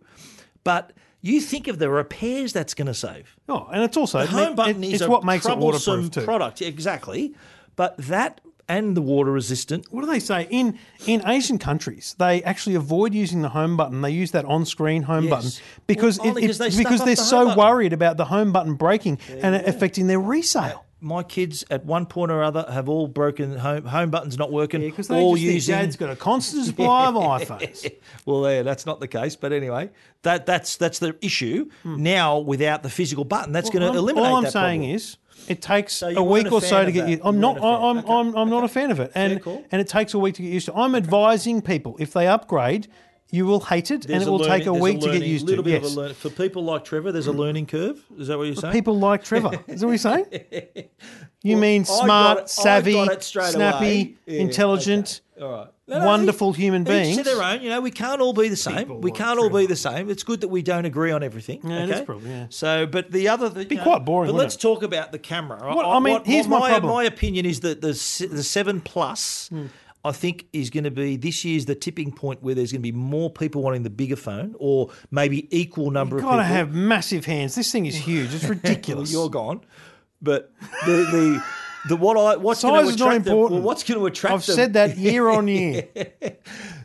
[0.64, 3.36] but you think of the repairs that's going to save.
[3.48, 5.50] Oh, and it's also The it- home button it- is it's a what makes it
[5.50, 6.22] troublesome waterproof too.
[6.26, 7.36] product, exactly.
[7.76, 9.88] But that and the water resistant.
[9.92, 12.16] What do they say in in Asian countries?
[12.18, 14.02] They actually avoid using the home button.
[14.02, 15.30] They use that on-screen home Yes.
[15.32, 15.52] button
[15.88, 17.58] because Well, only it, 'cause they because they're the so button.
[17.60, 20.86] worried about the home button breaking and it affecting their resale.
[21.02, 24.82] My kids, at one point or other, have all broken home home buttons not working.
[24.82, 25.76] Because they all just using.
[25.76, 27.90] Dad's got a constant supply of iPhones.
[28.26, 29.38] well, yeah, that's not the case.
[29.38, 29.92] But anyway,
[30.24, 31.70] that that's that's the issue.
[31.86, 33.98] Now, without the physical button, that's going to Hmm.
[33.98, 34.30] Eliminate.
[34.30, 34.96] All I'm saying problem.
[34.96, 35.16] is,
[35.48, 37.20] it takes you a week a or so to get you.
[37.24, 37.58] I'm You not.
[37.58, 37.62] a.
[37.64, 37.98] I'm.
[38.00, 38.14] Okay.
[38.14, 38.36] I'm.
[38.36, 40.66] I'm not a fan of it, and and it takes a week to get used
[40.68, 40.74] to.
[40.76, 42.88] I'm advising people if they upgrade,
[43.32, 45.30] you will hate it, There's and it will learning- take a week to get learning-
[45.30, 45.50] used to.
[45.52, 45.92] little bit Yes.
[45.92, 47.12] of a learn, for people like Trevor.
[47.12, 47.38] There's a mm.
[47.38, 48.04] learning curve.
[48.18, 48.74] Is that what you're saying?
[48.74, 49.52] People like Trevor.
[49.68, 50.26] Is that what you're saying?
[51.42, 54.18] You mean I got smart, savvy, snappy.
[54.26, 55.68] Yeah, intelligent, All right.
[55.88, 57.18] No, no, wonderful each- human Each beings.
[57.18, 57.62] to their own.
[57.62, 58.78] You know, we can't all be the same.
[58.78, 59.70] People We can't all be freedom.
[59.70, 60.10] the same.
[60.10, 61.62] It's good that we don't agree on everything.
[61.64, 61.94] Yeah, okay?
[62.00, 62.46] is probably, yeah.
[62.50, 64.62] So, but the other, the, Be know, quite boring, But let's it?
[64.62, 65.74] talk about the camera.
[65.74, 66.92] What- I mean, here's my problem.
[66.94, 67.90] My opinion is that the
[68.30, 69.48] the seven plus.
[69.50, 69.66] Hmm.
[70.06, 72.90] I think is going to be this year's the tipping point where there's going to
[72.90, 76.38] be more people wanting the bigger phone, or maybe equal number of people.
[76.38, 77.54] You've of got to have massive hands.
[77.56, 78.34] This thing is huge.
[78.34, 79.12] It's Well, ridiculous.
[79.12, 79.60] you're gone,
[80.22, 80.54] but
[80.86, 81.44] the the,
[81.88, 83.52] the what I what's Size is not them, important.
[83.54, 84.56] well, what's going to attract I've them?
[84.56, 85.88] said that year on year.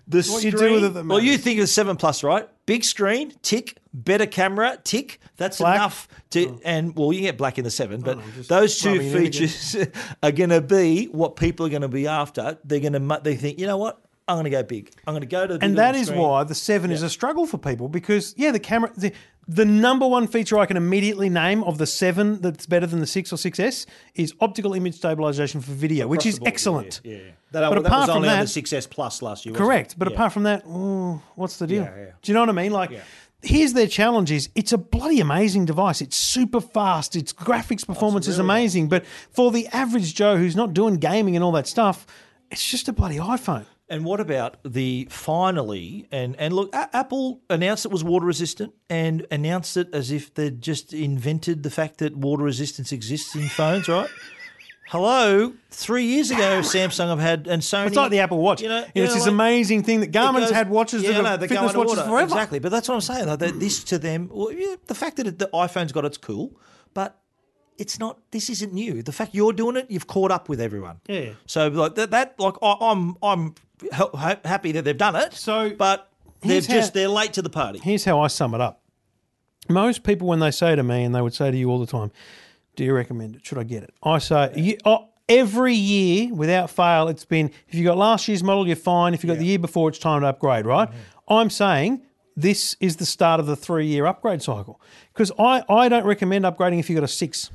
[0.07, 2.47] The What screen, you do with it well, you think of the seven plus, right?
[2.67, 3.79] Big screen, tick.
[3.95, 5.19] Better camera, tick.
[5.39, 5.77] That's Black.
[5.77, 6.47] enough to.
[6.47, 6.61] Oh.
[6.63, 9.05] And well, you get black in the seven, but oh, just those two rubbing it
[9.07, 9.33] in again.
[9.33, 9.77] features
[10.23, 12.59] are going to be what people are going to be after.
[12.65, 13.21] They're going to.
[13.23, 13.99] They think, you know what?
[14.27, 14.91] I'm going to go big.
[15.07, 15.59] I'm going to go to.
[15.59, 16.21] The and that is screen.
[16.21, 18.91] why the seven is a struggle for people because yeah, the camera.
[18.97, 19.13] The,
[19.47, 23.07] the number one feature I can immediately name of the seven that's better than the
[23.07, 27.03] six or 6S is optical image stabilization for video, which is board, excellent.
[27.05, 27.23] Yeah, yeah.
[27.53, 29.55] That, But that apart was from only on that- the 6S Plus last year.
[29.55, 29.93] Correct.
[29.93, 29.99] it?
[29.99, 30.15] But Yeah.
[30.15, 31.83] apart from that, oh, what's the deal?
[31.85, 32.05] Yeah, yeah.
[32.23, 32.73] Do you know what I mean?
[32.73, 32.93] Like,
[33.43, 36.01] here's their challenge is it's a bloody amazing device.
[36.01, 37.15] It's super fast.
[37.15, 38.89] Its graphics performance is amazing.
[38.89, 42.07] But for the average Joe who's not doing gaming and all that stuff,
[42.51, 43.67] it's just a bloody iPhone.
[43.89, 48.73] And what about the finally and and look, A- Apple announced it was water resistant
[48.89, 53.47] and announced it as if they'd just invented the fact that water resistance exists in
[53.49, 54.09] phones, right?
[54.89, 57.89] Hello, three years ago, Samsung have had and Sony.
[57.89, 58.63] It's like the Apple Watch.
[58.63, 61.13] You know, You know, it's this like- amazing thing that Garmin's goes- had watches yeah,
[61.13, 62.23] that no, are fitness watches forever.
[62.23, 63.27] Exactly, but that's what I'm saying.
[63.27, 66.19] Like, that this to them, well, yeah, the fact that it, the iPhone's got it's
[66.19, 66.53] cool,
[66.93, 67.19] but
[67.79, 68.19] it's not.
[68.31, 69.03] This isn't new.
[69.03, 71.01] The fact you're doing it, you've caught up with everyone.
[71.07, 71.31] Yeah.
[71.47, 73.55] So like that, that like I, I'm I'm
[73.93, 75.35] ha- ha- happy that they've done it.
[75.35, 76.11] So, but
[76.41, 77.81] they're here's just how- they're late to the party.
[77.83, 78.81] Here's how I sum it up.
[79.69, 81.87] Most people, when they say to me, and they would say to you all the
[81.87, 82.13] time,
[82.77, 83.47] "Do you recommend it?
[83.47, 87.75] Should I get it?" I say, you, oh, every year without fail, it's been if
[87.75, 89.15] you got last year's model, you're fine.
[89.15, 90.67] If you got the year before, it's time to upgrade.
[90.67, 90.89] Right?
[90.89, 91.33] Mm-hmm.
[91.33, 92.03] I'm saying
[92.37, 94.81] this is the start of the three-year upgrade cycle
[95.15, 97.51] because I, I don't recommend upgrading if you've got a six.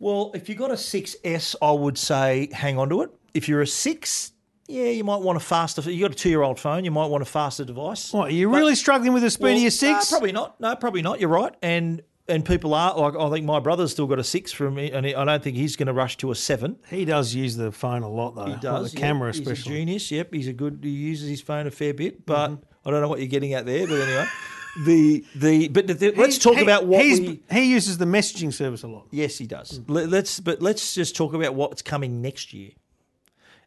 [0.00, 3.10] Well, if you've got a 6S, I would say hang on to it.
[3.34, 4.32] If you're a six,
[4.66, 5.88] yeah, you might want a faster.
[5.88, 8.12] You got a two-year-old phone, you might want a faster device.
[8.12, 10.10] What, are you really struggling with the speed of your six?
[10.10, 10.60] No, probably not.
[10.60, 11.20] No, probably not.
[11.20, 11.54] You're right.
[11.62, 14.92] And and people are like, I think my brother's still got a six from me,
[14.92, 16.76] and I don't think he's going to rush to a seven.
[16.88, 18.44] He does use the phone a lot though.
[18.46, 18.92] He does.
[18.92, 19.34] the camera yep.
[19.36, 19.76] He's a especially.
[19.78, 20.10] genius.
[20.12, 20.78] Yep, he's a good.
[20.82, 22.64] He uses his phone a fair bit, but Mm-hmm.
[22.88, 23.86] I don't know what you're getting at there.
[23.86, 24.26] But anyway,
[24.84, 27.40] the the but the, the- let's talk He- about what he's- we.
[27.50, 29.06] he uses the messaging service a lot.
[29.10, 29.80] Yes, he does.
[29.88, 32.70] Let, let's but let's just talk about what's coming next year.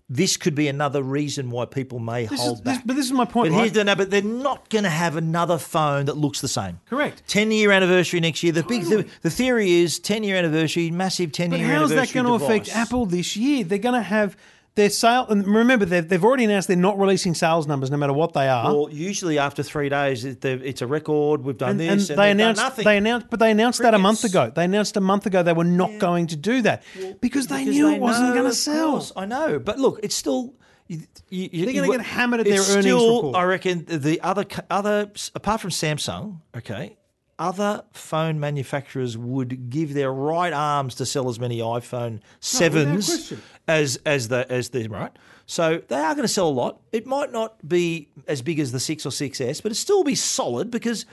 [0.09, 2.83] This could be another reason why people may This hold is, this, back.
[2.85, 3.53] but this is my point.
[3.53, 3.85] But right?
[3.85, 6.81] no, but they're not going to have another phone that looks the same.
[6.89, 7.23] Correct.
[7.25, 8.51] Ten year anniversary next year.
[8.51, 11.59] The big the, the theory is ten year anniversary, massive ten year.
[11.61, 12.75] But year how's that going to affect.
[12.75, 13.63] Apple this year?
[13.63, 14.35] They're going to have
[14.75, 18.13] their sale, and remember they've, they've already announced they're not releasing sales numbers no matter
[18.13, 18.65] what they are.
[18.73, 21.43] Well, usually after three days, it- it's a record.
[21.43, 22.85] We've done and, this, and and, they announced nothing.
[22.85, 24.51] they announced, but they announced that a month ago.
[24.53, 26.81] They announced a month ago they were not going to do that
[27.21, 28.91] because they Because knew they it wasn't going to sell.
[28.93, 30.55] course, I know, but look, it's still.
[30.87, 30.99] You,
[31.29, 33.35] you, you- They're gonna get hammered at their earnings still, report.
[33.37, 36.97] I reckon the other other apart from Samsung, okay,
[37.39, 43.33] other phone manufacturers would give their right arms to sell as many iPhone sevens
[43.67, 45.11] as as the as the right.
[45.45, 46.81] So they are going to sell a lot.
[46.91, 50.15] It might not be as big as the six or 6S, but it still be
[50.15, 51.05] solid because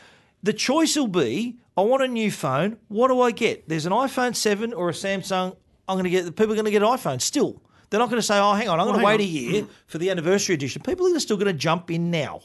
[0.43, 2.77] the choice will be: I want a new phone.
[2.89, 3.69] What do I get?
[3.69, 5.57] There's an iPhone seven or a Samsung.
[5.89, 6.25] I'm going to get.
[6.25, 7.61] The people are going to get an iPhone still.
[7.89, 9.21] They're not going to say, "Oh, hang on, I'm going to wait on.
[9.21, 12.41] a year for the anniversary edition." People are still going to jump in now.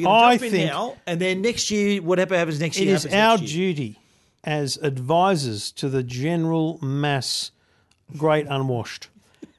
[0.00, 2.78] They're going I to jump in think- now, and then next year, whatever happens next
[2.78, 3.72] It year, is happens our next year.
[3.74, 3.98] duty
[4.44, 7.50] as advisors to the general mass,
[8.16, 9.08] great unwashed.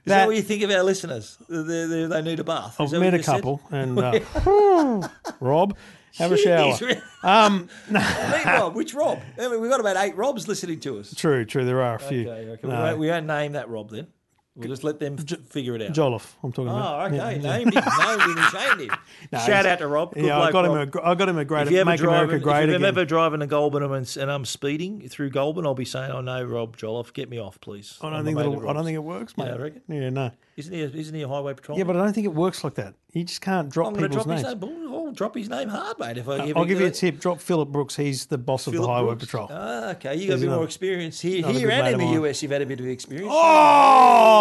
[0.05, 1.39] Is that what you think of our listeners?
[1.49, 2.75] They, they, they need a bath.
[2.75, 3.35] Is I've that what met you a just said?
[3.37, 5.05] couple, and uh, whew,
[5.41, 5.77] Rob,
[6.19, 6.77] have a shower.
[7.23, 8.75] Um, Meet Rob.
[8.75, 9.21] Which Rob?
[9.39, 11.15] I mean, we've got about eight Robs listening to us.
[11.15, 11.65] True, true.
[11.65, 12.29] There are a few.
[12.29, 12.67] Okay, okay.
[12.67, 12.75] No.
[12.75, 14.09] We, won't, we won't name that Rob then.
[14.55, 15.93] We'll just let them f- figure it out.
[15.95, 17.01] Jolliffe, I'm talking about.
[17.01, 17.17] Oh, okay.
[17.17, 17.57] Yeah, yeah.
[17.57, 17.83] Named him.
[17.99, 18.45] Named him.
[18.51, 18.91] Shamed him.
[19.47, 20.13] Shout out to Rob.
[20.13, 20.73] Good Yeah, I got him.
[20.73, 20.95] Rob.
[20.95, 21.69] A, I got him a great.
[21.69, 22.85] If you ever Make America great if you're again.
[22.85, 26.45] ever driving to Goulburn and, and I'm speeding through Goulburn, I'll be saying, "Oh no,
[26.45, 29.39] Rob Jolliffe, get me off, please." I don't think that'll, I don't think it works,
[29.39, 29.47] mate.
[29.49, 29.81] don't reckon?
[29.89, 30.31] Yeah, no.
[30.59, 30.83] Isn't he?
[30.83, 31.79] A, isn't he a highway patrol?
[31.79, 32.93] Yeah, but I don't think it works like that.
[33.15, 34.43] You just can't drop I'm people's drop names.
[34.43, 34.89] his name.
[34.93, 36.19] I'll drop his name hard, mate.
[36.19, 37.19] If I give I'll give you a tip.
[37.21, 37.97] Drop Philip Brooks.
[37.97, 39.25] He's the boss of the Highway Brooks?
[39.25, 39.49] Patrol.
[39.51, 40.15] Ah, okay.
[40.17, 42.23] You got a bit more experience here, here and in the.
[42.23, 42.43] US.
[42.43, 43.31] You've had a bit of experience.
[43.33, 44.32] Oh,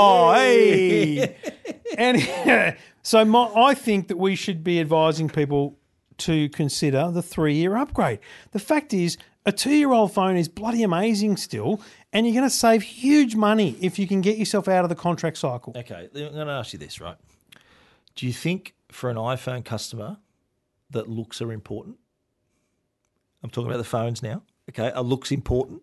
[3.03, 5.77] so my, I think that we should be advising people
[6.19, 8.19] to consider the three-year upgrade.
[8.51, 11.81] The fact is, a two-year-old phone is bloody amazing still,
[12.13, 14.95] and you're going to save huge money if you can get yourself out of the
[14.95, 15.73] contract cycle.
[15.75, 17.17] Okay, I'm going to ask you this, right?
[18.15, 20.17] Do you think for an iPhone customer
[20.91, 21.97] that looks are important?
[23.43, 24.43] I'm talking about the phones now.
[24.69, 25.81] Okay, are looks important?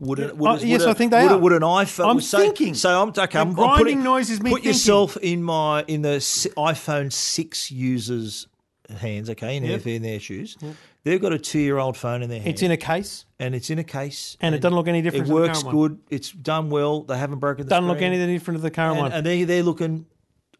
[0.00, 0.36] Would it?
[0.36, 1.38] Would oh, it- yes, would I think they would are.
[1.38, 2.10] Would an iPhone?
[2.10, 2.74] I'm so, thinking.
[2.74, 3.38] So I'm okay.
[3.38, 4.68] I'm, I'm grinding putting, noise is me Put thinking.
[4.70, 6.16] yourself in my in the
[6.56, 8.46] iPhone six users'
[8.98, 9.28] hands.
[9.30, 9.82] Okay, in, Yep.
[9.82, 10.56] their, in their shoes,
[11.04, 12.48] they've got a two year old phone in their hand.
[12.50, 13.26] It's in a case.
[13.38, 15.88] and it's in a case, And it doesn't look any different It works current one.
[15.88, 15.98] good.
[16.10, 17.02] It's done well.
[17.02, 17.66] They haven't broken.
[17.66, 18.12] the Doesn't look screen.
[18.12, 19.12] anything different to the current And, one.
[19.12, 20.06] and they they're looking.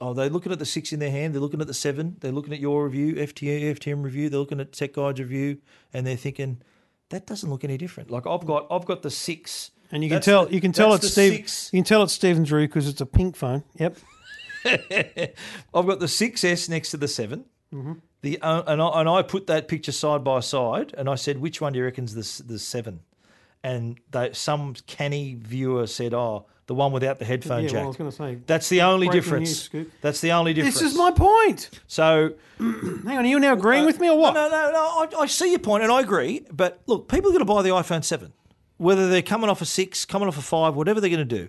[0.02, 1.34] Oh, they're looking at the six in their hand.
[1.34, 2.16] They're looking at the seven.
[2.20, 4.28] They're looking at your review, FTM, FTM review.
[4.30, 5.58] They're looking at Tech Guide's review,
[5.94, 6.62] and they're thinking
[7.10, 8.10] that doesn't look any different.
[8.10, 10.72] Like I've got, I've got the six, And you can That's tell the- you can
[10.72, 11.32] tell it's Steve.
[11.34, 11.70] six.
[11.72, 13.62] You can tell it's Stephen Drew because it's a pink phone.
[13.78, 13.96] Yep.
[14.64, 17.44] I've got the 6S next to the 7.
[17.74, 17.92] Mm-hmm.
[18.22, 21.38] The uh, and, I, and I put that picture side by side, and I said,
[21.38, 23.00] "Which one do you reckon's the the seven?
[23.64, 27.82] And they, some canny viewer said, "Oh, the one without the headphone Yeah, well, jack."
[27.82, 29.48] I was gonna say, that's the only difference.
[29.48, 29.92] news, Scoop.
[30.00, 30.78] That's the only difference.
[30.78, 31.68] This is my point.
[31.88, 32.34] so.
[32.58, 34.34] Hang on, are you now agreeing uh, with me or what?
[34.34, 35.18] No, no, no.
[35.18, 36.46] I, I see your point, and I agree.
[36.52, 38.32] But look, people are going to buy the iPhone Seven,
[38.76, 41.48] whether they're coming off a six, coming off a five, whatever they're going to do.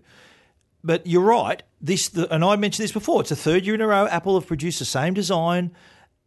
[0.84, 1.62] But you're right.
[1.80, 3.22] This, the, and I mentioned this before.
[3.22, 4.08] It's a third year in a row.
[4.08, 5.72] Apple have produced the same design.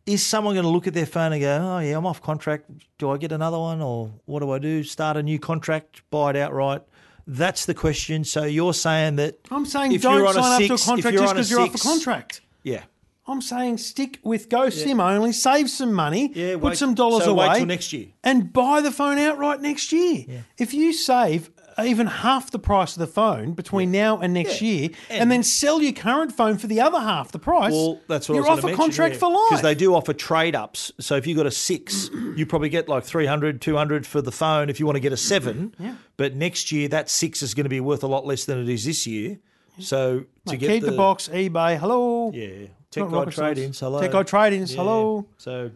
[0.06, 2.70] Is someone going to look at their phone and go, "Oh yeah, I'm off contract.
[2.98, 4.82] Do I get another one, or what do I do?
[4.84, 6.82] Start a new contract, buy it outright."
[7.26, 8.24] That's the question.
[8.24, 11.16] So you're saying that I'm saying if you're don't sign up to a six- contract
[11.16, 12.40] just because you're off a contract.
[12.62, 12.82] Yeah.
[13.26, 17.30] I'm saying stick with Go SIM only, save some money, Yeah, put some dollars so
[17.30, 18.08] away, wait till next year.
[18.22, 20.44] and buy the phone outright next year.
[20.58, 21.50] If you save
[21.82, 25.82] even half the price of the phone between now and next year, and, then sell
[25.82, 28.58] your current phone for the other half the price, Well, that's what you're I was
[28.58, 29.18] off gonna a mention, contract yeah.
[29.20, 29.46] for life.
[29.50, 30.92] Because they do offer trade ups.
[31.00, 34.70] So if you got a six, you probably get like 300, 200 for the phone
[34.70, 35.74] if you want to get a seven.
[35.78, 35.96] Yeah.
[36.16, 38.68] But next year, that six is going to be worth a lot less than it
[38.68, 39.38] is this year.
[39.80, 42.30] So to Mate, get keep the, box, eBay, hello.
[42.32, 42.68] Yeah.
[42.92, 43.58] Tech Not Guide rocket trade science.
[43.58, 44.00] ins, hello.
[44.00, 44.76] Tech Guide trade-ins, Yeah.
[44.82, 45.26] hello.
[45.36, 45.70] So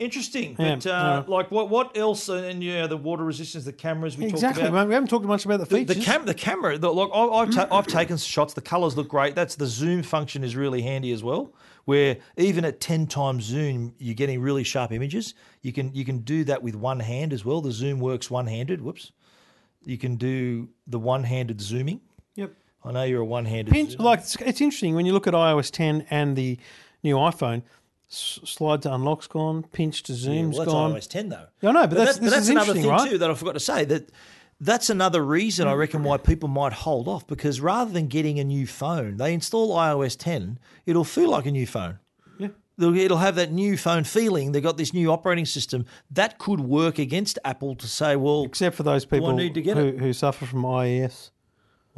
[0.00, 0.56] interesting.
[0.58, 1.32] Yeah, But uh, yeah.
[1.34, 2.28] like what what else?
[2.28, 4.88] And yeah, the water resistance, the cameras we Exactly, talked about.
[4.88, 5.96] We haven't talked much about the The, features.
[5.96, 8.54] the, cam- the camera, the, look, I, I've, ta- I've taken shots.
[8.54, 9.34] The colours look great.
[9.36, 11.54] That's the zoom function is really handy as well.
[11.84, 15.34] Where even at ten times zoom, you're getting really sharp images.
[15.62, 17.60] You can you can do that with one hand as well.
[17.60, 18.80] The zoom works one handed.
[18.82, 19.12] Whoops.
[19.84, 22.00] You can do the one handed zooming.
[22.36, 22.52] Yep.
[22.84, 23.98] I know you're a one handed.
[23.98, 26.58] Like it's, it's interesting when you look at iOS 10 and the
[27.02, 27.62] new iPhone.
[28.10, 30.92] S- slide to unlock's gone, pinch to zoom's well, that's gone.
[30.94, 31.46] iOS 10 though.
[31.60, 33.08] Yeah, I know, but that's- that- this is another thing right?
[33.10, 34.10] too that I forgot to say that
[34.60, 38.44] that's another reason I reckon why people might hold off because rather than getting a
[38.44, 40.58] new phone, they install iOS 10.
[40.86, 41.98] It'll feel like a new phone.
[42.38, 42.48] Yeah.
[42.78, 44.52] It'll have that new phone feeling.
[44.52, 48.74] They've got this new operating system that could work against Apple to say, well, Except
[48.76, 51.30] for those people need to get who, who suffer from IES,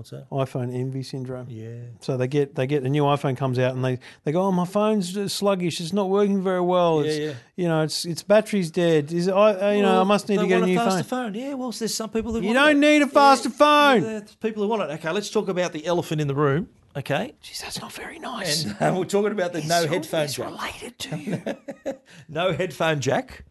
[0.03, 0.29] what's that?
[0.31, 1.47] iPhone envy syndrome.
[1.49, 1.77] Yeah.
[2.01, 4.53] So they get they get the new iPhone comes out and they, they go, oh
[4.53, 7.01] my phone's sluggish, it's not working very well.
[7.01, 7.33] It's, Yeah, yeah.
[7.57, 9.13] You know, it's its battery's dead.
[9.13, 11.03] Is it, I uh, you know I must need to get a new phone.
[11.05, 11.35] phone.
[11.35, 12.87] Yeah, well, there's some people who You don't that.
[12.87, 14.03] need a faster phone.
[14.03, 14.91] Yeah, there's people who want it.
[14.95, 16.69] Okay, let's talk about the elephant in the room.
[16.95, 18.65] Okay, Jeez, that's not very nice.
[18.65, 20.47] and uh, we're talking about the no It's- headphone it's jack.
[20.47, 21.17] related to
[21.87, 21.95] you.
[22.29, 23.45] No headphone jack.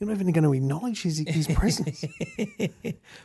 [0.00, 2.04] You're not even going to acknowledge his, his presence.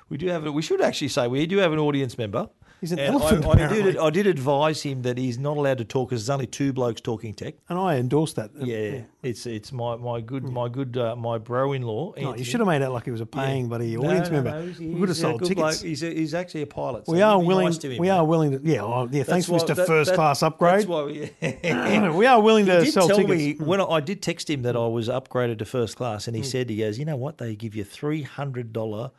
[0.09, 0.45] We do have.
[0.45, 2.49] A, we should actually say we do have an audience member.
[2.81, 3.97] He's an And elephant, I, I did.
[3.97, 7.01] I did advise him that he's not allowed to talk because there's only two blokes
[7.01, 7.55] talking tech.
[7.67, 8.51] and I endorse that.
[8.55, 12.13] Yeah, it's it's my my good my good uh, my bro-in-law.
[12.17, 14.33] No, you should have made out like he was a paying bloody No, audience no,
[14.41, 14.51] member.
[14.51, 15.55] no, he's- we would have sold tickets.
[15.59, 15.75] bloke.
[15.75, 17.05] He's, a, he's actually a pilot.
[17.05, 17.65] so We are willing.
[17.65, 18.13] nice to him, we mate.
[18.13, 18.61] are willing to.
[18.63, 19.23] Yeah, oh, yeah.
[19.23, 20.75] Thanks, That's Mister First that- Class Upgrade.
[20.75, 21.31] That's why we,
[22.17, 23.37] we are willing to sell tell tickets.
[23.37, 26.35] me when I, I did text him that I was upgraded to first class, and
[26.35, 27.39] he said he goes, you know what?
[27.39, 29.11] They give you three hundred dollar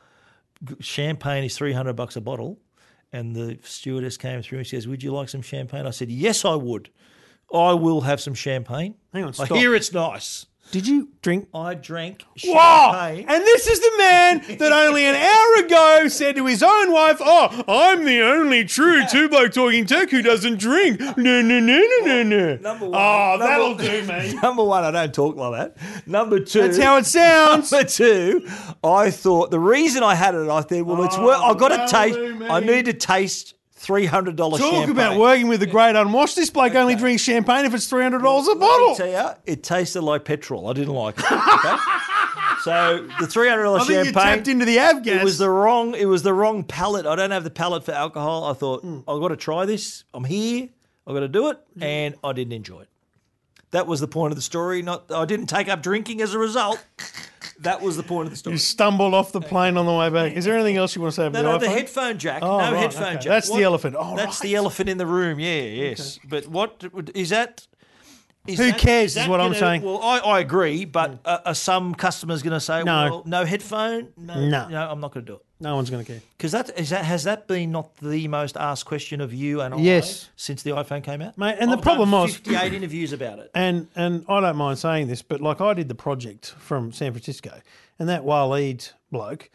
[0.81, 2.59] champagne is three hundred bucks a bottle,
[3.13, 6.11] and the stewardess came through and she says, "Would you like some champagne?" I said,
[6.11, 6.91] "Yes, I would.
[7.53, 8.95] I will have some champagne.
[9.13, 9.51] Hang on, stop.
[9.51, 10.47] I hear it's nice.
[10.71, 11.49] Did you drink?
[11.53, 13.27] I drank champagne.
[13.29, 17.17] And this is the man that only an hour ago said to his own wife,
[17.21, 21.61] "Oh, I'm the only true two bloke talking tech who doesn't drink." No, no, no,
[21.61, 22.57] no, no, no.
[22.59, 22.95] Number one.
[23.01, 24.35] Oh, Number- that'll do, me.
[24.43, 26.07] Number one, I don't talk like that.
[26.07, 27.73] Number two, That's how it sounds.
[27.73, 28.49] Number two,
[28.85, 31.39] I thought the reason I had it, I thought, well, it's work.
[31.41, 32.19] Oh, I've got to taste.
[32.49, 34.61] I need to taste three hundred dollars.
[34.61, 34.79] Champagne.
[34.81, 35.07] Talk champagne.
[35.07, 36.37] about working with the great unwashed.
[36.37, 38.95] This bloke only drinks champagne if it's three hundred dollars a bottle.
[38.95, 40.69] tell you, it tasted like petrol.
[40.69, 41.25] I didn't like it.
[41.25, 41.77] Okay?
[42.63, 44.37] so the three hundred dollars think you champagne.
[44.37, 45.07] tapped into the Avgas.
[45.21, 45.95] It was the wrong.
[45.95, 47.07] It was the wrong palate.
[47.07, 48.45] I don't have the palate for alcohol.
[48.45, 48.99] I thought Hmm.
[49.09, 50.05] I've got to try this.
[50.15, 50.69] I'm here.
[51.07, 52.89] I've got to do it, and I didn't enjoy it.
[53.73, 54.83] That was the point of the story.
[54.83, 56.85] Not I didn't take up drinking as a result.
[57.61, 58.55] That was the point of the story.
[58.55, 60.33] You stumbled off the plane on the way back.
[60.33, 62.43] Is there anything else you want to say about No, no, the the headphone jack.
[62.43, 63.15] Oh, no right, headphone okay.
[63.15, 63.25] jack.
[63.25, 63.97] That's the elephant.
[63.99, 64.49] Oh, that's right.
[64.49, 65.39] the elephant in the room.
[65.39, 66.19] Yeah, yes.
[66.27, 66.85] But what
[67.15, 67.67] is that?
[68.47, 69.83] Is Who that- cares is what I'm saying.
[69.83, 73.05] Well, I, I agree, but uh, are some customers going to say, No.
[73.05, 74.09] well, no headphone?
[74.17, 74.69] No, No.
[74.69, 75.45] no I'm not going to do it.
[75.63, 76.23] No one's going to care.
[76.39, 79.75] Because that, is that has that been not the most asked question of you and
[79.75, 80.31] I Yes.
[80.37, 81.37] since the iPhone came out?
[81.37, 83.51] Mate, and the I've problem done was- 58 interviews about it.
[83.55, 87.13] And and I don't mind saying this, but like I did the project from San
[87.13, 87.61] Francisco,
[87.99, 89.51] and that Waleed bloke,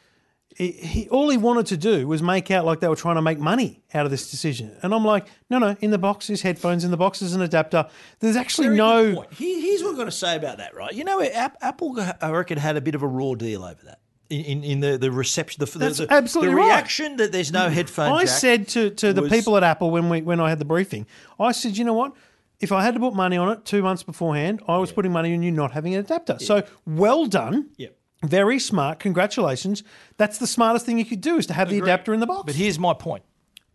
[0.56, 3.22] he, he all he wanted to do was make out like they were trying to
[3.22, 4.76] make money out of this decision.
[4.82, 7.42] And I'm like, no, no, in the box is headphones, in the box is an
[7.42, 7.88] adapter.
[8.22, 9.26] There's actually Very no.
[9.32, 10.94] Here- here's what I'm going to say about that, right?
[10.94, 14.00] You know, App- Apple, I reckon, had a bit of a raw deal over that.
[14.30, 16.66] In, in, in the, the reception, the, That's the, absolutely the right.
[16.68, 20.10] reaction that there's no headphone I said to, to the was- people at Apple when
[20.10, 21.06] we when I had the briefing,
[21.40, 22.14] I said, you know what?
[22.62, 25.34] If I had to put money on it two months beforehand, I was putting money
[25.36, 26.40] on you not having an adapter.
[26.40, 27.70] So well done.
[27.78, 27.98] Yep.
[28.28, 29.00] Very smart.
[29.00, 29.84] Congratulations.
[30.18, 32.44] That's the smartest thing you could do is to have the adapter in the box.
[32.46, 33.24] But here's my point.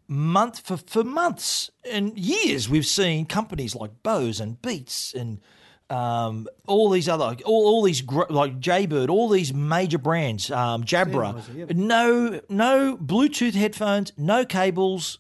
[0.09, 5.41] Month for, for months and years, we've seen companies like Bose and Beats and
[5.89, 10.85] um, all these other, all, all these gr- like Jaybird, all these major brands, um,
[10.85, 15.19] Jabra, no, no Bluetooth headphones, no cables.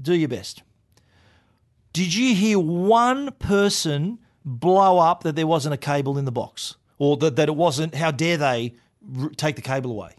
[0.00, 0.62] Do your best.
[1.92, 6.76] Did you hear one person blow up that there wasn't a cable in the box,
[7.00, 7.96] or that, that it wasn't?
[7.96, 8.74] How dare they
[9.18, 10.12] r- take the cable away?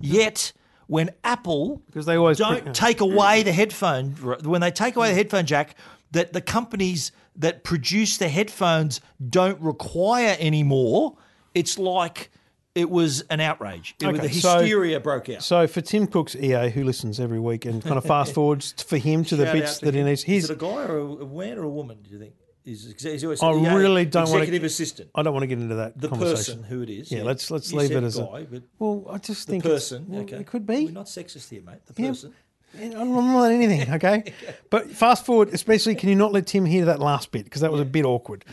[0.00, 0.52] Yet,
[0.88, 4.10] when Apple Because they always don't put- take away the headphone
[4.42, 5.76] when they take away the headphone jack,
[6.10, 9.00] that the companies that produce the headphones
[9.30, 11.16] don't require anymore.
[11.54, 12.30] It's like
[12.74, 13.94] it was an outrage.
[14.00, 15.42] It was, Okay, the so- hysteria broke out.
[15.42, 18.96] So for Tim Cook's EA, who listens every week and kind of fast forwards for
[18.98, 20.06] him to the bits to that he him.
[20.06, 21.98] needs, Is he's it a guy or a, a man or a woman?
[22.02, 22.34] Do you think?
[22.64, 25.10] Is, is, I really don't want executive assistant.
[25.14, 27.12] I don't want to get into that The person who it is.
[27.12, 28.62] Yeah, let's let's You leave it as guy, a.
[28.78, 30.06] Well, I just think person.
[30.08, 30.86] well, okay, it could be.
[30.86, 31.84] We're not sexist here, mate.
[31.84, 32.08] The Yeah.
[32.08, 32.34] person.
[32.80, 34.32] I'm not anything, okay?
[34.70, 37.70] But fast forward, especially, can you not let Tim hear that last bit because that
[37.70, 38.44] was a bit awkward.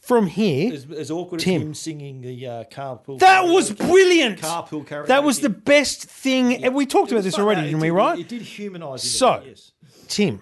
[0.00, 1.60] From here, As, as awkward Tim.
[1.62, 3.18] as him singing the uh, carpool.
[3.20, 4.38] that was brilliant.
[4.40, 5.06] Carpool karaoke.
[5.06, 6.62] That was the best thing.
[6.64, 7.90] and We talked It about this already, didn't it we?
[7.90, 8.18] Right?
[8.18, 9.02] It did humanise.
[9.02, 9.72] So- yes.
[10.08, 10.40] Tim,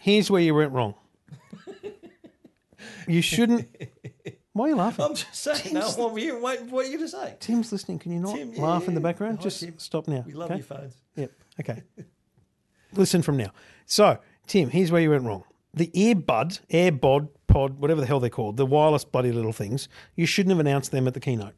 [0.00, 0.94] here's where you went wrong.
[3.06, 3.68] You shouldn't.
[4.52, 5.04] Why are you laughing?
[5.04, 5.74] I'm just saying.
[5.74, 7.36] No, what were you, what, what are you going to say?
[7.40, 7.98] Tim's listening.
[7.98, 9.38] Can you not Tim, yeah, laugh in the background?
[9.38, 9.78] Hi, Just Tim.
[9.78, 10.24] stop now.
[10.26, 10.58] We love okay?
[10.58, 10.94] your phones.
[11.16, 11.32] Yep.
[11.60, 11.82] Okay.
[12.92, 13.50] Listen from now.
[13.86, 15.44] So, Tim, here's where you went wrong.
[15.72, 20.26] The earbud, AirBod, pod, whatever the hell they're called, the wireless bloody little things, you
[20.26, 21.54] shouldn't have announced them at the keynote.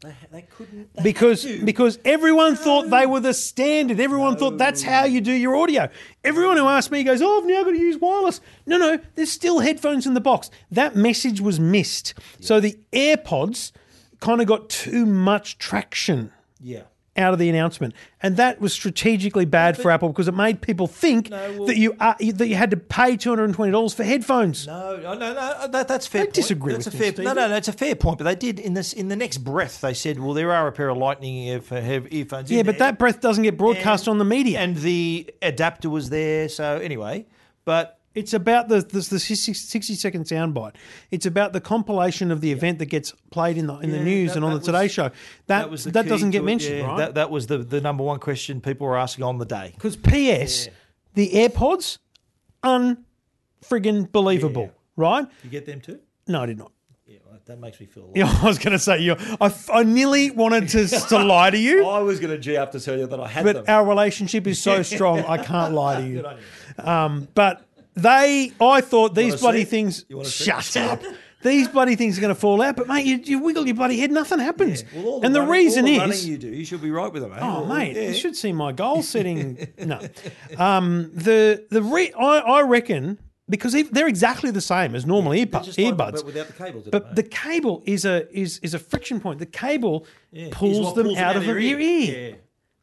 [0.00, 0.94] They, they couldn't.
[0.94, 3.98] They Because because everyone thought they were the standard.
[3.98, 5.88] Everyone thought that's how you do your audio.
[6.22, 9.32] Everyone who asked me goes, "Oh, I've now got to use wireless." No, no, there's
[9.32, 10.50] still headphones in the box.
[10.70, 12.14] That message was missed.
[12.40, 13.72] So the AirPods
[14.20, 16.82] kind of got too much traction yeah.
[17.18, 20.86] Out of the announcement, and that was strategically bad for Apple because it made people
[20.86, 23.54] think No, well- that you uh, are, that you had to pay two hundred and
[23.54, 24.66] twenty dollars for headphones.
[24.66, 26.22] No, no, no, no that, that's fair.
[26.22, 26.34] I point.
[26.34, 27.24] disagree that's with a you, fair.
[27.24, 28.18] No, no, no, it's a fair point.
[28.18, 29.80] But they did in this in the next breath.
[29.80, 32.90] They said, "Well, there are a pair of Lightning earphones." Yeah, but there.
[32.90, 34.60] that breath doesn't get broadcast And- on the media.
[34.60, 36.48] and the adapter was there.
[36.48, 37.26] So anyway,
[37.64, 40.74] but It's about the the, the 60, 60 second soundbite.
[41.10, 44.30] It's about the compilation of the event that gets played in the in the news
[44.30, 45.10] that- and on that the Today was- Show.
[45.46, 46.86] That was that doesn't get it, mentioned, yeah.
[46.86, 46.98] right?
[46.98, 49.72] That, that was the, the number one question people were asking on the day.
[49.74, 50.68] Because P.S.
[51.14, 51.98] the AirPods,
[52.64, 55.26] unfriggin' believable, right?
[55.42, 56.00] You get them too?
[56.26, 56.72] No, I did not.
[57.48, 58.04] That makes me feel.
[58.04, 58.16] A lot.
[58.16, 59.16] Yeah, I was going to say you.
[59.40, 62.72] I, I nearly wanted to, to lie to you, I was going to g up
[62.72, 63.64] to tell you that I had but them.
[63.68, 65.20] our relationship is so strong.
[65.20, 66.16] I can't lie to you.
[66.16, 66.84] Good on you.
[66.84, 67.66] Um, but
[68.02, 69.70] they, I thought these bloody see?
[69.70, 70.04] things.
[70.24, 71.02] Shut up.
[71.40, 72.74] These bloody things are going to fall out.
[72.74, 74.82] But mate, you, you wiggle your bloody head, nothing happens.
[74.92, 77.22] Well, all and the running- reason the is, you do, you should be right with
[77.22, 77.32] them.
[77.32, 77.38] Eh?
[77.40, 78.08] Oh, Well, mate, yeah.
[78.08, 79.68] you should see my goal setting.
[79.78, 80.00] no,
[80.56, 85.46] um, the the re- I, I reckon because they're exactly the same as normal They're
[85.46, 85.76] earbuds.
[85.76, 85.96] earbuds.
[86.16, 86.88] but without the cables.
[86.90, 89.38] But the cable is a is is a friction point.
[89.38, 91.78] The cable Yeah, pulls them pulls out of your ear.
[91.78, 92.34] Yeah.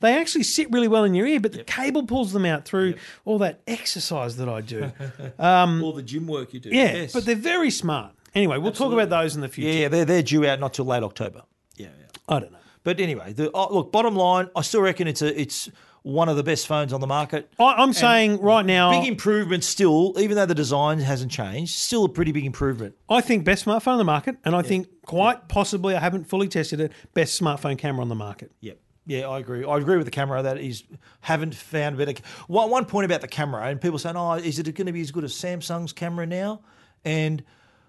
[0.02, 2.96] They actually sit really well in your ear, but the cable pulls them out through
[3.24, 4.92] all that exercise that I do.
[5.40, 6.70] Um, all the gym work you do.
[6.70, 7.14] Yeah, yes.
[7.14, 8.14] but they're very smart.
[8.34, 9.70] Anyway, we'll talk about those in the future.
[9.72, 11.44] yeah, yeah, they're they're due out not till late October.
[11.78, 12.06] Yeah, yeah.
[12.28, 12.58] I don't know.
[12.84, 13.92] But anyway, the, oh, look.
[13.92, 15.70] Bottom line, I still reckon it's a it's
[16.04, 17.52] one of the best phones on the market.
[17.60, 21.74] I, I'm saying right now, Big improvement still, even though the design hasn't changed.
[21.74, 22.96] Still a pretty big improvement.
[23.10, 26.48] I think best smartphone on the market, and I think quite possibly, I haven't fully
[26.48, 28.52] tested it, best smartphone camera on the market.
[28.62, 28.80] Yep.
[29.06, 29.64] Yeah, I agree.
[29.64, 30.42] I agree with the camera.
[30.42, 30.84] That is,
[31.22, 32.22] haven't found a better.
[32.48, 35.02] One, one point about the camera, and people saying, "Oh, is it going to be
[35.02, 36.62] as good as Samsung's camera now?"
[37.04, 37.44] And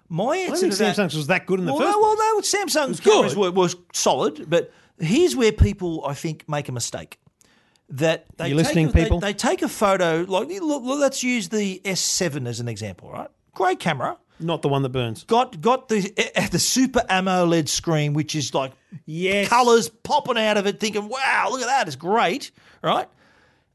[0.08, 2.00] My I answer think to that, Samsung's was that good in the well, first no,
[2.02, 3.12] well, no, Samsung's good.
[3.14, 7.18] cameras were, was solid, but here's where people, I think, make a mistake.
[7.88, 9.20] That they You listening, a, they- people?
[9.20, 13.28] They, take a photo, like look, look, let's use the S7 as an example, right?
[13.54, 15.24] Great camera, Not the one that burns.
[15.24, 18.72] got got the eh, the Super AMOLED screen, which is like
[19.06, 19.48] Yes.
[19.48, 21.86] colors popping out of it, thinking, "Wow, look at that!
[21.86, 22.50] It's great."
[22.82, 23.08] Right?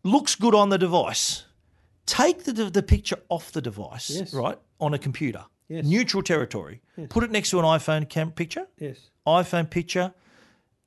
[0.04, 1.46] Looks good on the device.
[2.06, 4.34] Take the the picture off the device, Yes.
[4.34, 5.46] right, on a computer.
[5.68, 5.86] Yes.
[5.86, 6.82] Neutral territory.
[7.10, 8.68] Put it next to an iPhone cam- picture.
[8.78, 8.98] Yes.
[9.26, 10.14] iPhone picture,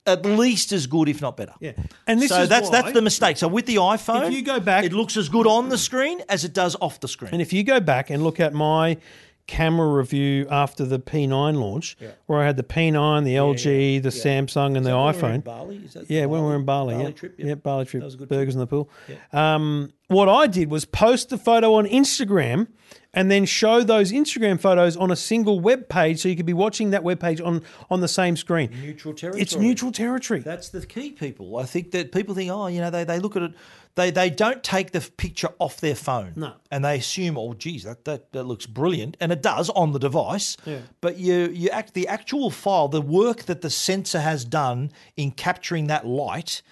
[0.06, 1.54] at least as good, if not better.
[1.60, 1.72] Yeah.
[2.06, 3.38] And this so is that's why- that's the mistake.
[3.38, 6.20] So with the iPhone, If you go back- it looks as good on the screen
[6.28, 7.30] as it does off the screen.
[7.32, 8.98] And if you go back and look at my
[9.46, 14.76] camera review after the P9 launch, where I had the P9, the LG, the Samsung,
[14.76, 15.44] and the iPhone.
[15.44, 18.14] Bali, Yeah, when we were in Bali, Bali yeah, trip, yeah, Bali trip, That was
[18.14, 18.88] a good burgers in the pool.
[19.32, 22.68] Um, what I did was post the photo on Instagram,
[23.14, 26.52] and then show those Instagram photos on a single web page, so you could be
[26.52, 28.70] watching that web page on on the same screen.
[28.82, 29.42] Neutral territory.
[29.42, 30.40] It's neutral territory.
[30.40, 31.56] That's the key, people.
[31.56, 33.52] I think that people think, oh, you know, they, they look at it,
[33.94, 36.32] they they don't take the picture off their phone.
[36.36, 36.54] No.
[36.70, 39.16] And they assume, oh, geez, that, that, that looks brilliant.
[39.20, 40.56] And it does on the device.
[40.64, 40.78] Yeah.
[41.00, 45.30] But you, you act the actual file, the work that the sensor has done in
[45.30, 46.62] capturing that light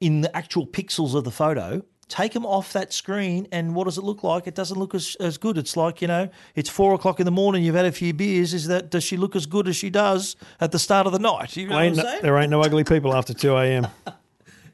[0.00, 1.82] in the actual pixels of the photo.
[2.08, 4.46] Take them off that screen, and what does it look like?
[4.46, 5.56] It doesn't look as, as good.
[5.56, 7.64] It's like you know, it's four o'clock in the morning.
[7.64, 8.52] You've had a few beers.
[8.52, 11.18] Is that does she look as good as she does at the start of the
[11.18, 11.56] night?
[11.56, 13.88] You know what I'm Ain't no- there ain't no ugly people after two a.m.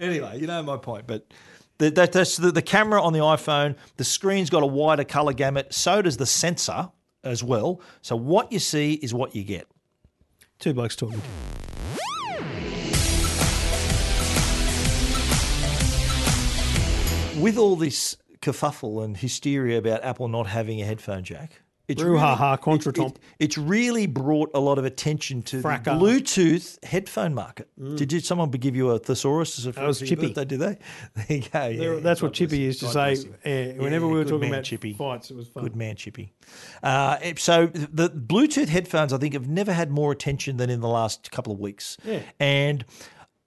[0.01, 1.27] Anyway, you know my point, but
[1.77, 3.77] the, that, that's the, the camera on the iPhone.
[3.99, 5.75] The screen's got a wider color gamut.
[5.75, 6.89] So does the sensor
[7.23, 7.83] as well.
[8.01, 9.69] So what you see is what you get.
[10.59, 11.21] Two blokes talking.
[17.41, 22.55] With all this kerfuffle and hysteria about Apple not having a headphone jack, it's Brouhaha,
[22.57, 25.85] it- it- it's really brought a lot of attention to Fracas.
[25.85, 27.69] the Bluetooth headphone market.
[27.97, 30.29] Did you, someone give you a thesaurus as a That was Chippy.
[30.29, 30.45] birthday?
[30.45, 30.79] Did they?
[31.17, 31.67] There you go.
[31.95, 33.79] yeah, That's God what Chippy used to God say him.
[33.79, 34.93] uh, whenever we were talking about Chippy.
[34.93, 35.31] fights.
[35.33, 35.65] It was fun.
[35.65, 36.33] Good man, Chippy.
[36.83, 40.89] Uh, so the Bluetooth headphones, I think, have never had more attention than in the
[40.89, 41.97] last couple of weeks.
[42.05, 42.21] Yeah.
[42.39, 42.85] And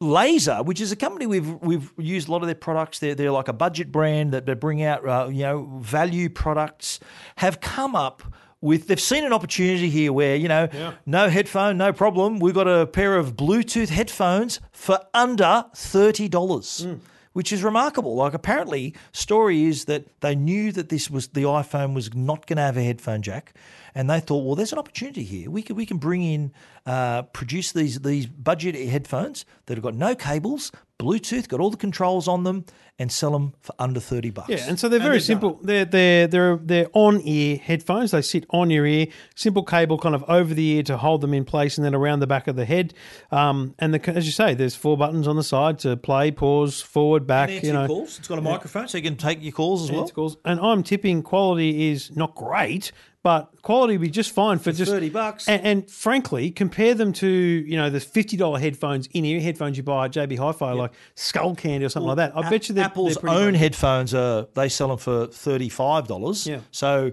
[0.03, 2.99] Laser, which is a company we've we've used a lot of their products.
[2.99, 6.99] They're they're like a budget brand that they bring out uh, you know value products.
[7.37, 8.21] Have come up
[8.61, 10.67] with they've seen an opportunity here where you know
[11.05, 12.39] no headphone, no problem.
[12.39, 16.85] We've got a pair of Bluetooth headphones for under thirty dollars
[17.33, 18.15] which is remarkable.
[18.15, 22.57] Like apparently, story is that they knew that this was the iPhone was not going
[22.57, 23.53] to have a headphone jack,
[23.93, 25.49] and they thought, well, there's an opportunity here.
[25.49, 26.53] We can we can bring in,
[26.85, 31.77] uh, produce these these budget headphones that have got no cables, Bluetooth, got all the
[31.77, 32.65] controls on them,
[32.99, 34.49] and sell them for under thirty bucks.
[34.49, 35.59] Yeah, and so they're very they've done simple.
[35.63, 38.11] They're they're they're they're on ear headphones.
[38.11, 39.07] They sit on your ear.
[39.35, 42.19] Simple cable kind of over the ear to hold them in place, and then around
[42.19, 42.93] the back of the head.
[43.31, 46.81] Um, and the, as you say, there's four buttons on the side to play, pause,
[46.81, 47.49] forward, back.
[47.49, 48.19] And you know, calls.
[48.19, 50.07] It's got a microphone, so you can take your calls as well.
[50.09, 50.37] calls.
[50.43, 52.91] And I'm tipping quality is not great,
[53.23, 55.47] but quality would be just fine for, just 30 bucks.
[55.47, 59.77] And, and frankly, compare them to you know the fifty dollar headphones in ear headphones
[59.77, 62.35] you buy at JB Hi-Fi, like Skull Candy or something like that.
[62.35, 63.59] I bet you they're, Apple's they're own good.
[63.59, 66.47] headphones are they sell them for thirty five dollars.
[66.47, 66.61] Yeah.
[66.71, 67.11] So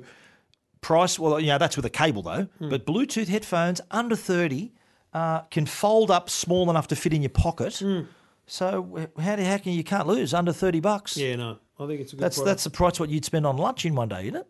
[0.81, 2.49] price well, you know that's with a cable though.
[2.59, 2.71] Hmm.
[2.71, 4.73] But Bluetooth headphones under thirty
[5.13, 7.79] uh, can fold up small enough to fit in your pocket.
[7.79, 8.03] Hmm.
[8.47, 11.19] So how do how can you can't lose under thirty bucks?
[11.19, 12.23] Yeah, no, I think it's a good.
[12.23, 12.51] That's product.
[12.51, 14.47] that's the price what you'd spend on lunch in one day, isn't it?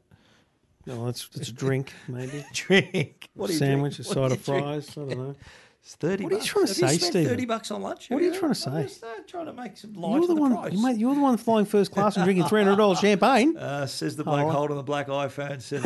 [0.87, 2.45] No, that's that's a drink maybe.
[2.55, 3.29] Drink.
[3.35, 4.15] What do you Sandwich, a drink?
[4.15, 4.67] side What of do you drink?
[4.85, 4.91] fries.
[4.91, 5.35] I don't know.
[5.83, 6.25] It's thirty.
[6.25, 6.49] What are you bucks.
[6.51, 7.29] trying to Have say, you spent Stephen?
[7.31, 8.11] Thirty bucks on lunch.
[8.11, 8.83] What are you trying to I'm say?
[8.89, 10.57] just, uh, trying to make some light You're of the the one.
[10.57, 10.73] price.
[10.73, 13.57] You mate, you're the one flying first class and drinking three hundred dollars champagne.
[13.57, 14.51] Uh, says the bloke Oh.
[14.51, 15.61] holding the black iPhone.
[15.63, 15.83] Says,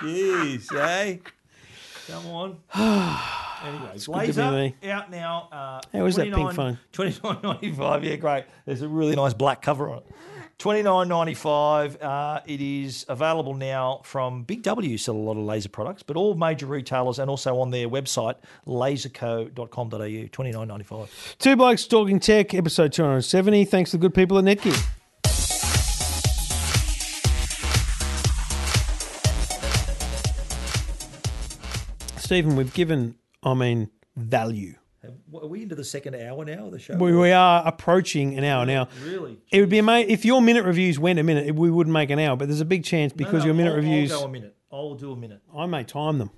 [0.00, 1.16] "Jeez, eh?
[2.08, 2.56] Come on."
[3.64, 4.90] anyway, good to Laser be me.
[4.90, 5.48] out now.
[5.52, 6.78] Uh, How is that pink 29 phone?
[6.92, 8.04] Twenty nine ninety five.
[8.04, 8.44] Yeah, great.
[8.66, 10.06] There's a really nice black cover on it.
[10.60, 11.96] Twenty nine ninety five.
[12.02, 14.98] Uh, it is available now from Big W.
[14.98, 18.34] Sell a lot of laser products, but all major retailers and also on their website
[18.66, 20.28] laserco.com.au.
[20.30, 21.36] Twenty nine ninety five.
[21.38, 23.64] Two blokes talking tech, episode two hundred seventy.
[23.64, 24.76] Thanks to the good people at Netgear.
[32.18, 34.74] Stephen, we've given, I mean, value.
[35.02, 36.96] Are we into the second hour now of the show?
[36.96, 38.88] We, we are approaching an hour now.
[39.02, 39.38] Really?
[39.50, 41.54] It would be amazing if your minute reviews went a minute.
[41.54, 43.70] We wouldn't make an hour, but there's a big chance because No, no, your minute
[43.70, 44.12] I'll, reviews.
[44.12, 44.56] I'll go a minute.
[44.70, 45.40] I'll do a minute.
[45.56, 46.30] I may time them.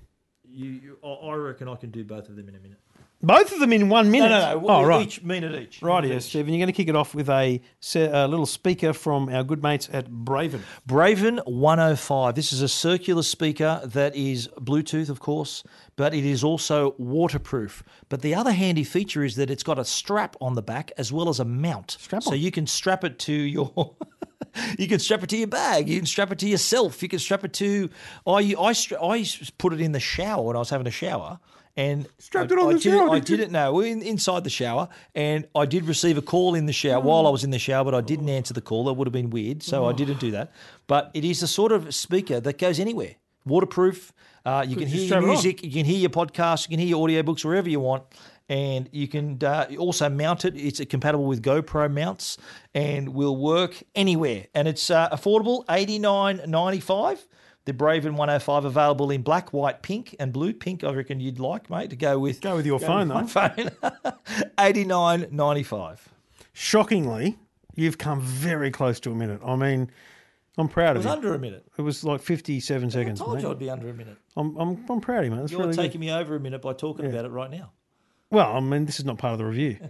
[0.45, 2.79] You, you, I reckon I can do both of them in a minute.
[3.23, 4.27] Both of them in one minute.
[4.27, 4.67] No, no, no.
[4.67, 5.01] Oh, right.
[5.07, 5.81] Each minute each.
[5.81, 6.25] Right, yes.
[6.25, 6.53] Stephen.
[6.53, 7.61] You're going to kick it off with a,
[7.95, 10.59] a little speaker from our good mates at Braven.
[10.85, 12.35] Braven 105.
[12.35, 15.63] This is a circular speaker that is Bluetooth, of course,
[15.95, 17.81] but it is also waterproof.
[18.09, 21.13] But the other handy feature is that it's got a strap on the back as
[21.13, 21.91] well as a mount.
[21.91, 23.95] Strap So you can strap it to your.
[24.77, 25.89] You can strap it to your bag.
[25.89, 27.01] You can strap it to yourself.
[27.01, 27.89] You can strap it to.
[28.27, 29.25] I I I
[29.57, 31.39] put it in the shower when I was having a shower,
[31.75, 34.49] and Strapped I, it on I the did shower, I didn't know in, inside the
[34.49, 37.59] shower, and I did receive a call in the shower while I was in the
[37.59, 38.85] shower, but I didn't answer the call.
[38.85, 40.51] That would have been weird, so I didn't do that.
[40.87, 43.15] But it is the sort of speaker that goes anywhere,
[43.45, 44.13] waterproof.
[44.45, 47.07] Uh, you can hear your music, you can hear your podcast, you can hear your
[47.07, 48.03] audiobooks wherever you want.
[48.49, 50.57] And you can uh, also mount it.
[50.57, 52.37] It's compatible with GoPro mounts
[52.73, 54.47] and will work anywhere.
[54.53, 57.25] And it's uh, affordable, eighty nine ninety five.
[57.65, 60.53] The Braven 105 available in black, white, pink, and blue.
[60.53, 62.41] Pink, I reckon you'd like, mate, to go with.
[62.41, 63.27] Go with your phone, my though.
[63.27, 63.71] phone.
[64.59, 66.09] eighty nine ninety five.
[66.51, 67.37] Shockingly,
[67.75, 69.39] you've come very close to a minute.
[69.45, 69.89] I mean,
[70.57, 71.09] I'm proud of you.
[71.09, 71.65] It was under a minute.
[71.77, 73.43] it was like 57 I seconds, I told mate.
[73.43, 74.17] you I'd be under a minute.
[74.37, 75.37] I'm, I'm, I'm proud of you, mate.
[75.39, 76.07] That's You're really taking good.
[76.07, 77.71] me over a minute by talking about it right now.
[78.29, 79.77] Well, I mean, this is not part of the review.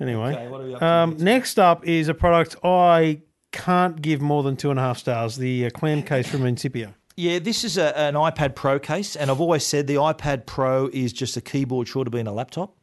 [0.00, 1.22] Anyway, Okay, what are we up to um, next?
[1.22, 3.20] next up is a product I
[3.52, 5.36] can't give more than two and a half stars.
[5.36, 6.94] The uh, clam case from Incipio.
[7.16, 10.88] Yeah, this is a, an iPad Pro case, and I've always said the iPad Pro
[10.92, 12.74] is just a keyboard short of being a laptop.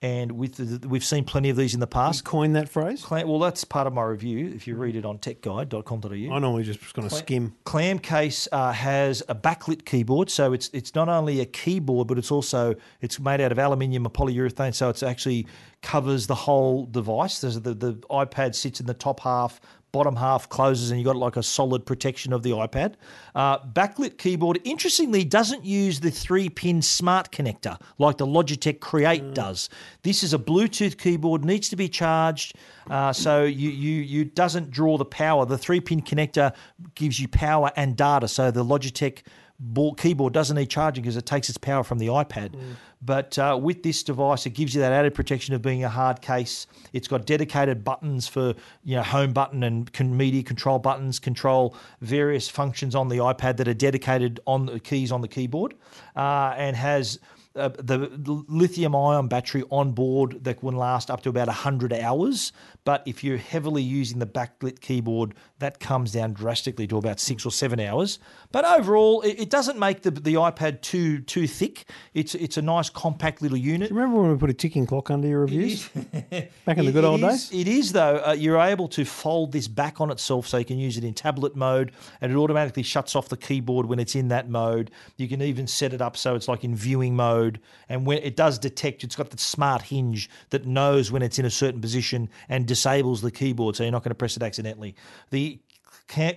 [0.00, 2.24] And with the, we've seen plenty of these in the past.
[2.24, 3.02] Coin that phrase.
[3.02, 4.52] Clam, well, that's part of my review.
[4.54, 6.34] If you read it on techguide.com.au.
[6.34, 7.56] I normally just going to skim.
[7.64, 12.16] Clam case uh, has a backlit keyboard, so it's it's not only a keyboard, but
[12.16, 15.48] it's also it's made out of aluminium or polyurethane, so it's actually
[15.82, 17.40] covers the whole device.
[17.40, 19.60] There's the the iPad sits in the top half,
[19.92, 22.94] bottom half closes, and you have got like a solid protection of the iPad.
[23.34, 29.34] Uh, backlit keyboard, interestingly, doesn't use the three pin smart connector like the Logitech Create
[29.34, 29.68] does.
[30.02, 32.54] This is a Bluetooth keyboard, needs to be charged,
[32.90, 35.46] uh, so you you you doesn't draw the power.
[35.46, 36.54] The three pin connector
[36.94, 39.22] gives you power and data, so the Logitech
[39.58, 42.54] board, keyboard doesn't need charging because it takes its power from the iPad.
[43.00, 46.20] But uh, with this device, it gives you that added protection of being a hard
[46.20, 46.66] case.
[46.92, 48.54] It's got dedicated buttons for
[48.84, 53.56] you know home button and con- media control buttons, control various functions on the iPad
[53.58, 55.74] that are dedicated on the keys on the keyboard,
[56.16, 57.18] uh, and has
[57.58, 58.08] uh, the
[58.48, 62.52] lithium ion battery on board that can last up to about 100 hours.
[62.88, 67.44] But if you're heavily using the backlit keyboard, that comes down drastically to about six
[67.44, 68.18] or seven hours.
[68.50, 71.84] But overall, it, it doesn't make the, the iPad too too thick.
[72.14, 73.90] It's it's a nice compact little unit.
[73.90, 75.86] Remember when we put a ticking clock under your reviews?
[76.64, 77.60] Back in the good old is- days?
[77.60, 78.22] It is, though.
[78.26, 81.12] Uh, you're able to fold this back on itself so you can use it in
[81.12, 84.90] tablet mode and it automatically shuts off the keyboard when it's in that mode.
[85.18, 87.60] You can even set it up so it's like in viewing mode.
[87.90, 91.44] And when it does detect, it's got the smart hinge that knows when it's in
[91.44, 94.94] a certain position and disables the keyboard so you're not going to press it accidentally.
[95.30, 95.58] The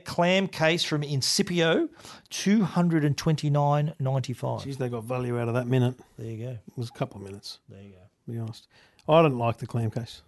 [0.05, 1.87] clam case from Incipio,
[2.29, 4.63] two hundred and twenty nine ninety five.
[4.63, 5.95] Geez, they got value out of that minute.
[6.17, 6.51] There you go.
[6.51, 8.01] It was a couple of minutes, There you go.
[8.25, 8.67] to be honest.
[9.07, 10.21] I didn't like the clam case.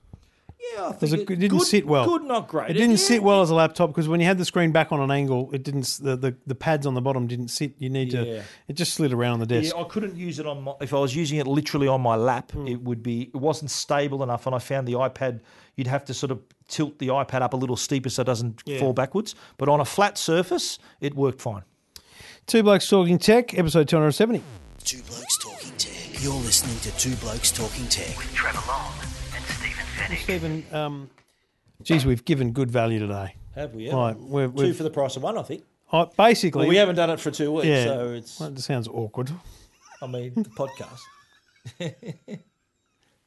[0.75, 2.05] Yeah, I It, was a- think it didn't good- sit well.
[2.05, 2.69] Good, not great.
[2.69, 2.95] It didn't yeah.
[2.97, 5.49] sit well as a laptop because when you had the screen back on an angle,
[5.51, 5.99] it didn't.
[6.01, 7.73] The, the, the pads on the bottom didn't sit.
[7.79, 8.23] You need Yeah.
[8.23, 8.43] to.
[8.69, 9.73] It just slid around on the desk.
[9.75, 10.73] Yeah, I couldn't use it on my.
[10.81, 12.67] If I was using it literally on my lap, Hmm.
[12.67, 13.23] it would be.
[13.23, 15.41] It wasn't stable enough, and I found the iPad.
[15.75, 18.61] You'd have to sort of tilt the iPad up a little steeper so it doesn't
[18.79, 19.35] fall backwards.
[19.57, 21.63] But on a flat surface, it worked fine.
[22.45, 24.43] Two blokes talking tech, episode two hundred seventy.
[24.83, 26.21] Two Blokes Talking Tech.
[26.21, 28.17] You're listening to Two Blokes Talking Tech.
[28.17, 28.91] with Trevor Long
[30.09, 31.09] and Stephen um,
[31.83, 33.35] geez, we've given good value today.
[33.55, 33.91] Have we?
[33.91, 35.63] Right, we're, 2 we're, for the price of one, I think.
[35.91, 38.39] I, basically, Well, we haven't done it for two weeks, Yeah, so it's.
[38.39, 39.31] well, it sounds awkward.
[40.01, 40.99] I mean, the podcast.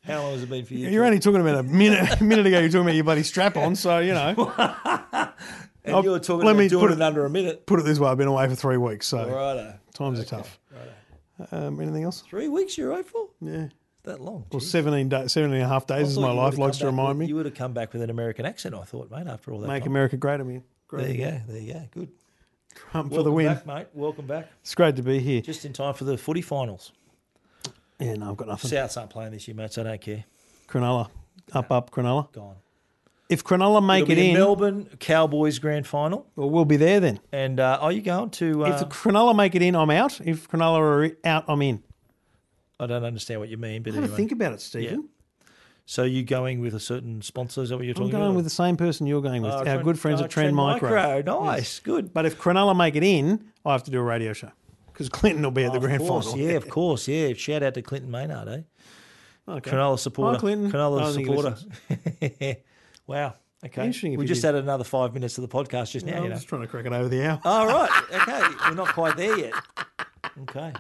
[0.04, 0.88] How long has it been for you?
[0.88, 2.20] You're only talking about a minute.
[2.20, 3.74] A minute ago, you're talking about your bloody strap on.
[3.74, 4.52] So you know,
[5.84, 7.66] and you were talking let about me doing put it it- under a minute.
[7.66, 9.74] put it this way: I've been away for three weeks, so Righto.
[9.94, 10.58] times are tough.
[11.50, 12.22] Um, anything else?
[12.22, 13.28] Three weeks you're away for?
[13.40, 13.66] Yeah.
[14.07, 14.46] That long?
[14.52, 17.18] Well, 17, days, 17 and a half days is my life likes to remind with-
[17.18, 17.26] me.
[17.26, 19.66] You would have come back with an American accent, I thought, mate, after all that
[19.68, 19.92] Make time.
[19.92, 20.46] America great again.
[20.48, 21.40] There Great there you go.
[21.52, 21.82] There you go.
[21.92, 22.09] Good.
[22.74, 23.46] Trump for the win.
[23.46, 23.86] back, mate.
[23.94, 24.48] Welcome back.
[24.62, 25.40] It's great to be here.
[25.40, 26.92] Just in time for the footy finals.
[27.98, 28.70] Yeah, no, I've got nothing.
[28.70, 30.24] Souths aren't playing this year, mate, so I don't care.
[30.68, 31.09] Cronulla.
[31.52, 32.30] Up, up, Cronulla.
[32.32, 32.57] Gone.
[33.28, 36.26] If Cronulla make It'll it in, Melbourne Cowboys grand final.
[36.36, 37.18] well, we'll be there then.
[37.32, 38.64] And uh, are you going to?
[38.66, 40.20] If Uh, the Cronulla make it in, I'm out.
[40.20, 41.82] If Cronulla are out, I'm in.
[42.78, 44.16] I don't understand what you mean, but Have a anyway.
[44.16, 45.08] think about it, Stephen.
[45.88, 47.62] So you going with a certain sponsor?
[47.62, 48.16] Is that what you're talking about?
[48.16, 48.36] I'm going about?
[48.36, 49.52] with the same person you're going with.
[49.52, 51.22] Oh, Our Trend- good friends oh, at Trend, Micro.
[51.22, 52.12] Nice, good.
[52.12, 54.50] But if Cronulla make it in, I have to do a radio show.
[54.92, 56.44] because Clinton will be at the grand course, final.
[56.44, 57.32] yeah, of course, yeah.
[57.34, 58.60] Shout out to Clinton Maynard, eh?
[59.48, 59.70] Okay.
[59.70, 60.34] Cronulla supporter.
[60.34, 60.72] Hi, Clinton.
[60.72, 62.56] Cronulla don't think he supporter.
[63.06, 63.34] wow.
[63.64, 63.84] Okay.
[63.84, 64.48] Interesting We just did.
[64.48, 66.16] added another five minutes to the podcast just now.
[66.16, 66.34] I'm you know.
[66.34, 67.40] just trying to crack it over the hour.
[67.44, 67.90] All right.
[68.12, 68.42] Okay.
[68.68, 69.52] We're not quite there yet.
[70.42, 70.72] Okay.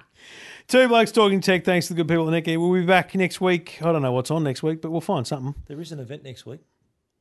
[0.68, 1.64] Two blokes talking tech.
[1.64, 2.56] Thanks to the good people at Nicky.
[2.56, 3.78] We'll be back next week.
[3.82, 5.54] I don't know what's on next week, but we'll find something.
[5.66, 6.60] There is an event next week.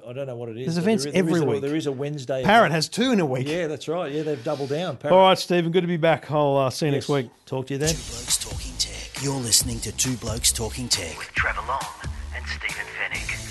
[0.08, 0.66] I don't know what it is.
[0.66, 1.62] There's events there is- there every is a- week.
[1.62, 2.44] There is a Wednesday.
[2.44, 2.74] Parrot event.
[2.74, 3.48] has two in a week.
[3.48, 4.12] Yeah, that's right.
[4.12, 4.98] Yeah, they've doubled down.
[4.98, 5.16] Parrot.
[5.16, 5.72] All right, Stephen.
[5.72, 6.30] Good to be back.
[6.32, 7.30] I'll uh, see you next week.
[7.46, 7.90] Talk to you then.
[7.90, 9.24] Two Blokes Talking Tech.
[9.24, 11.18] You're listening to Two Blokes Talking Tech.
[11.18, 11.82] with Trevor Long
[12.36, 13.45] and Stephen Fenech.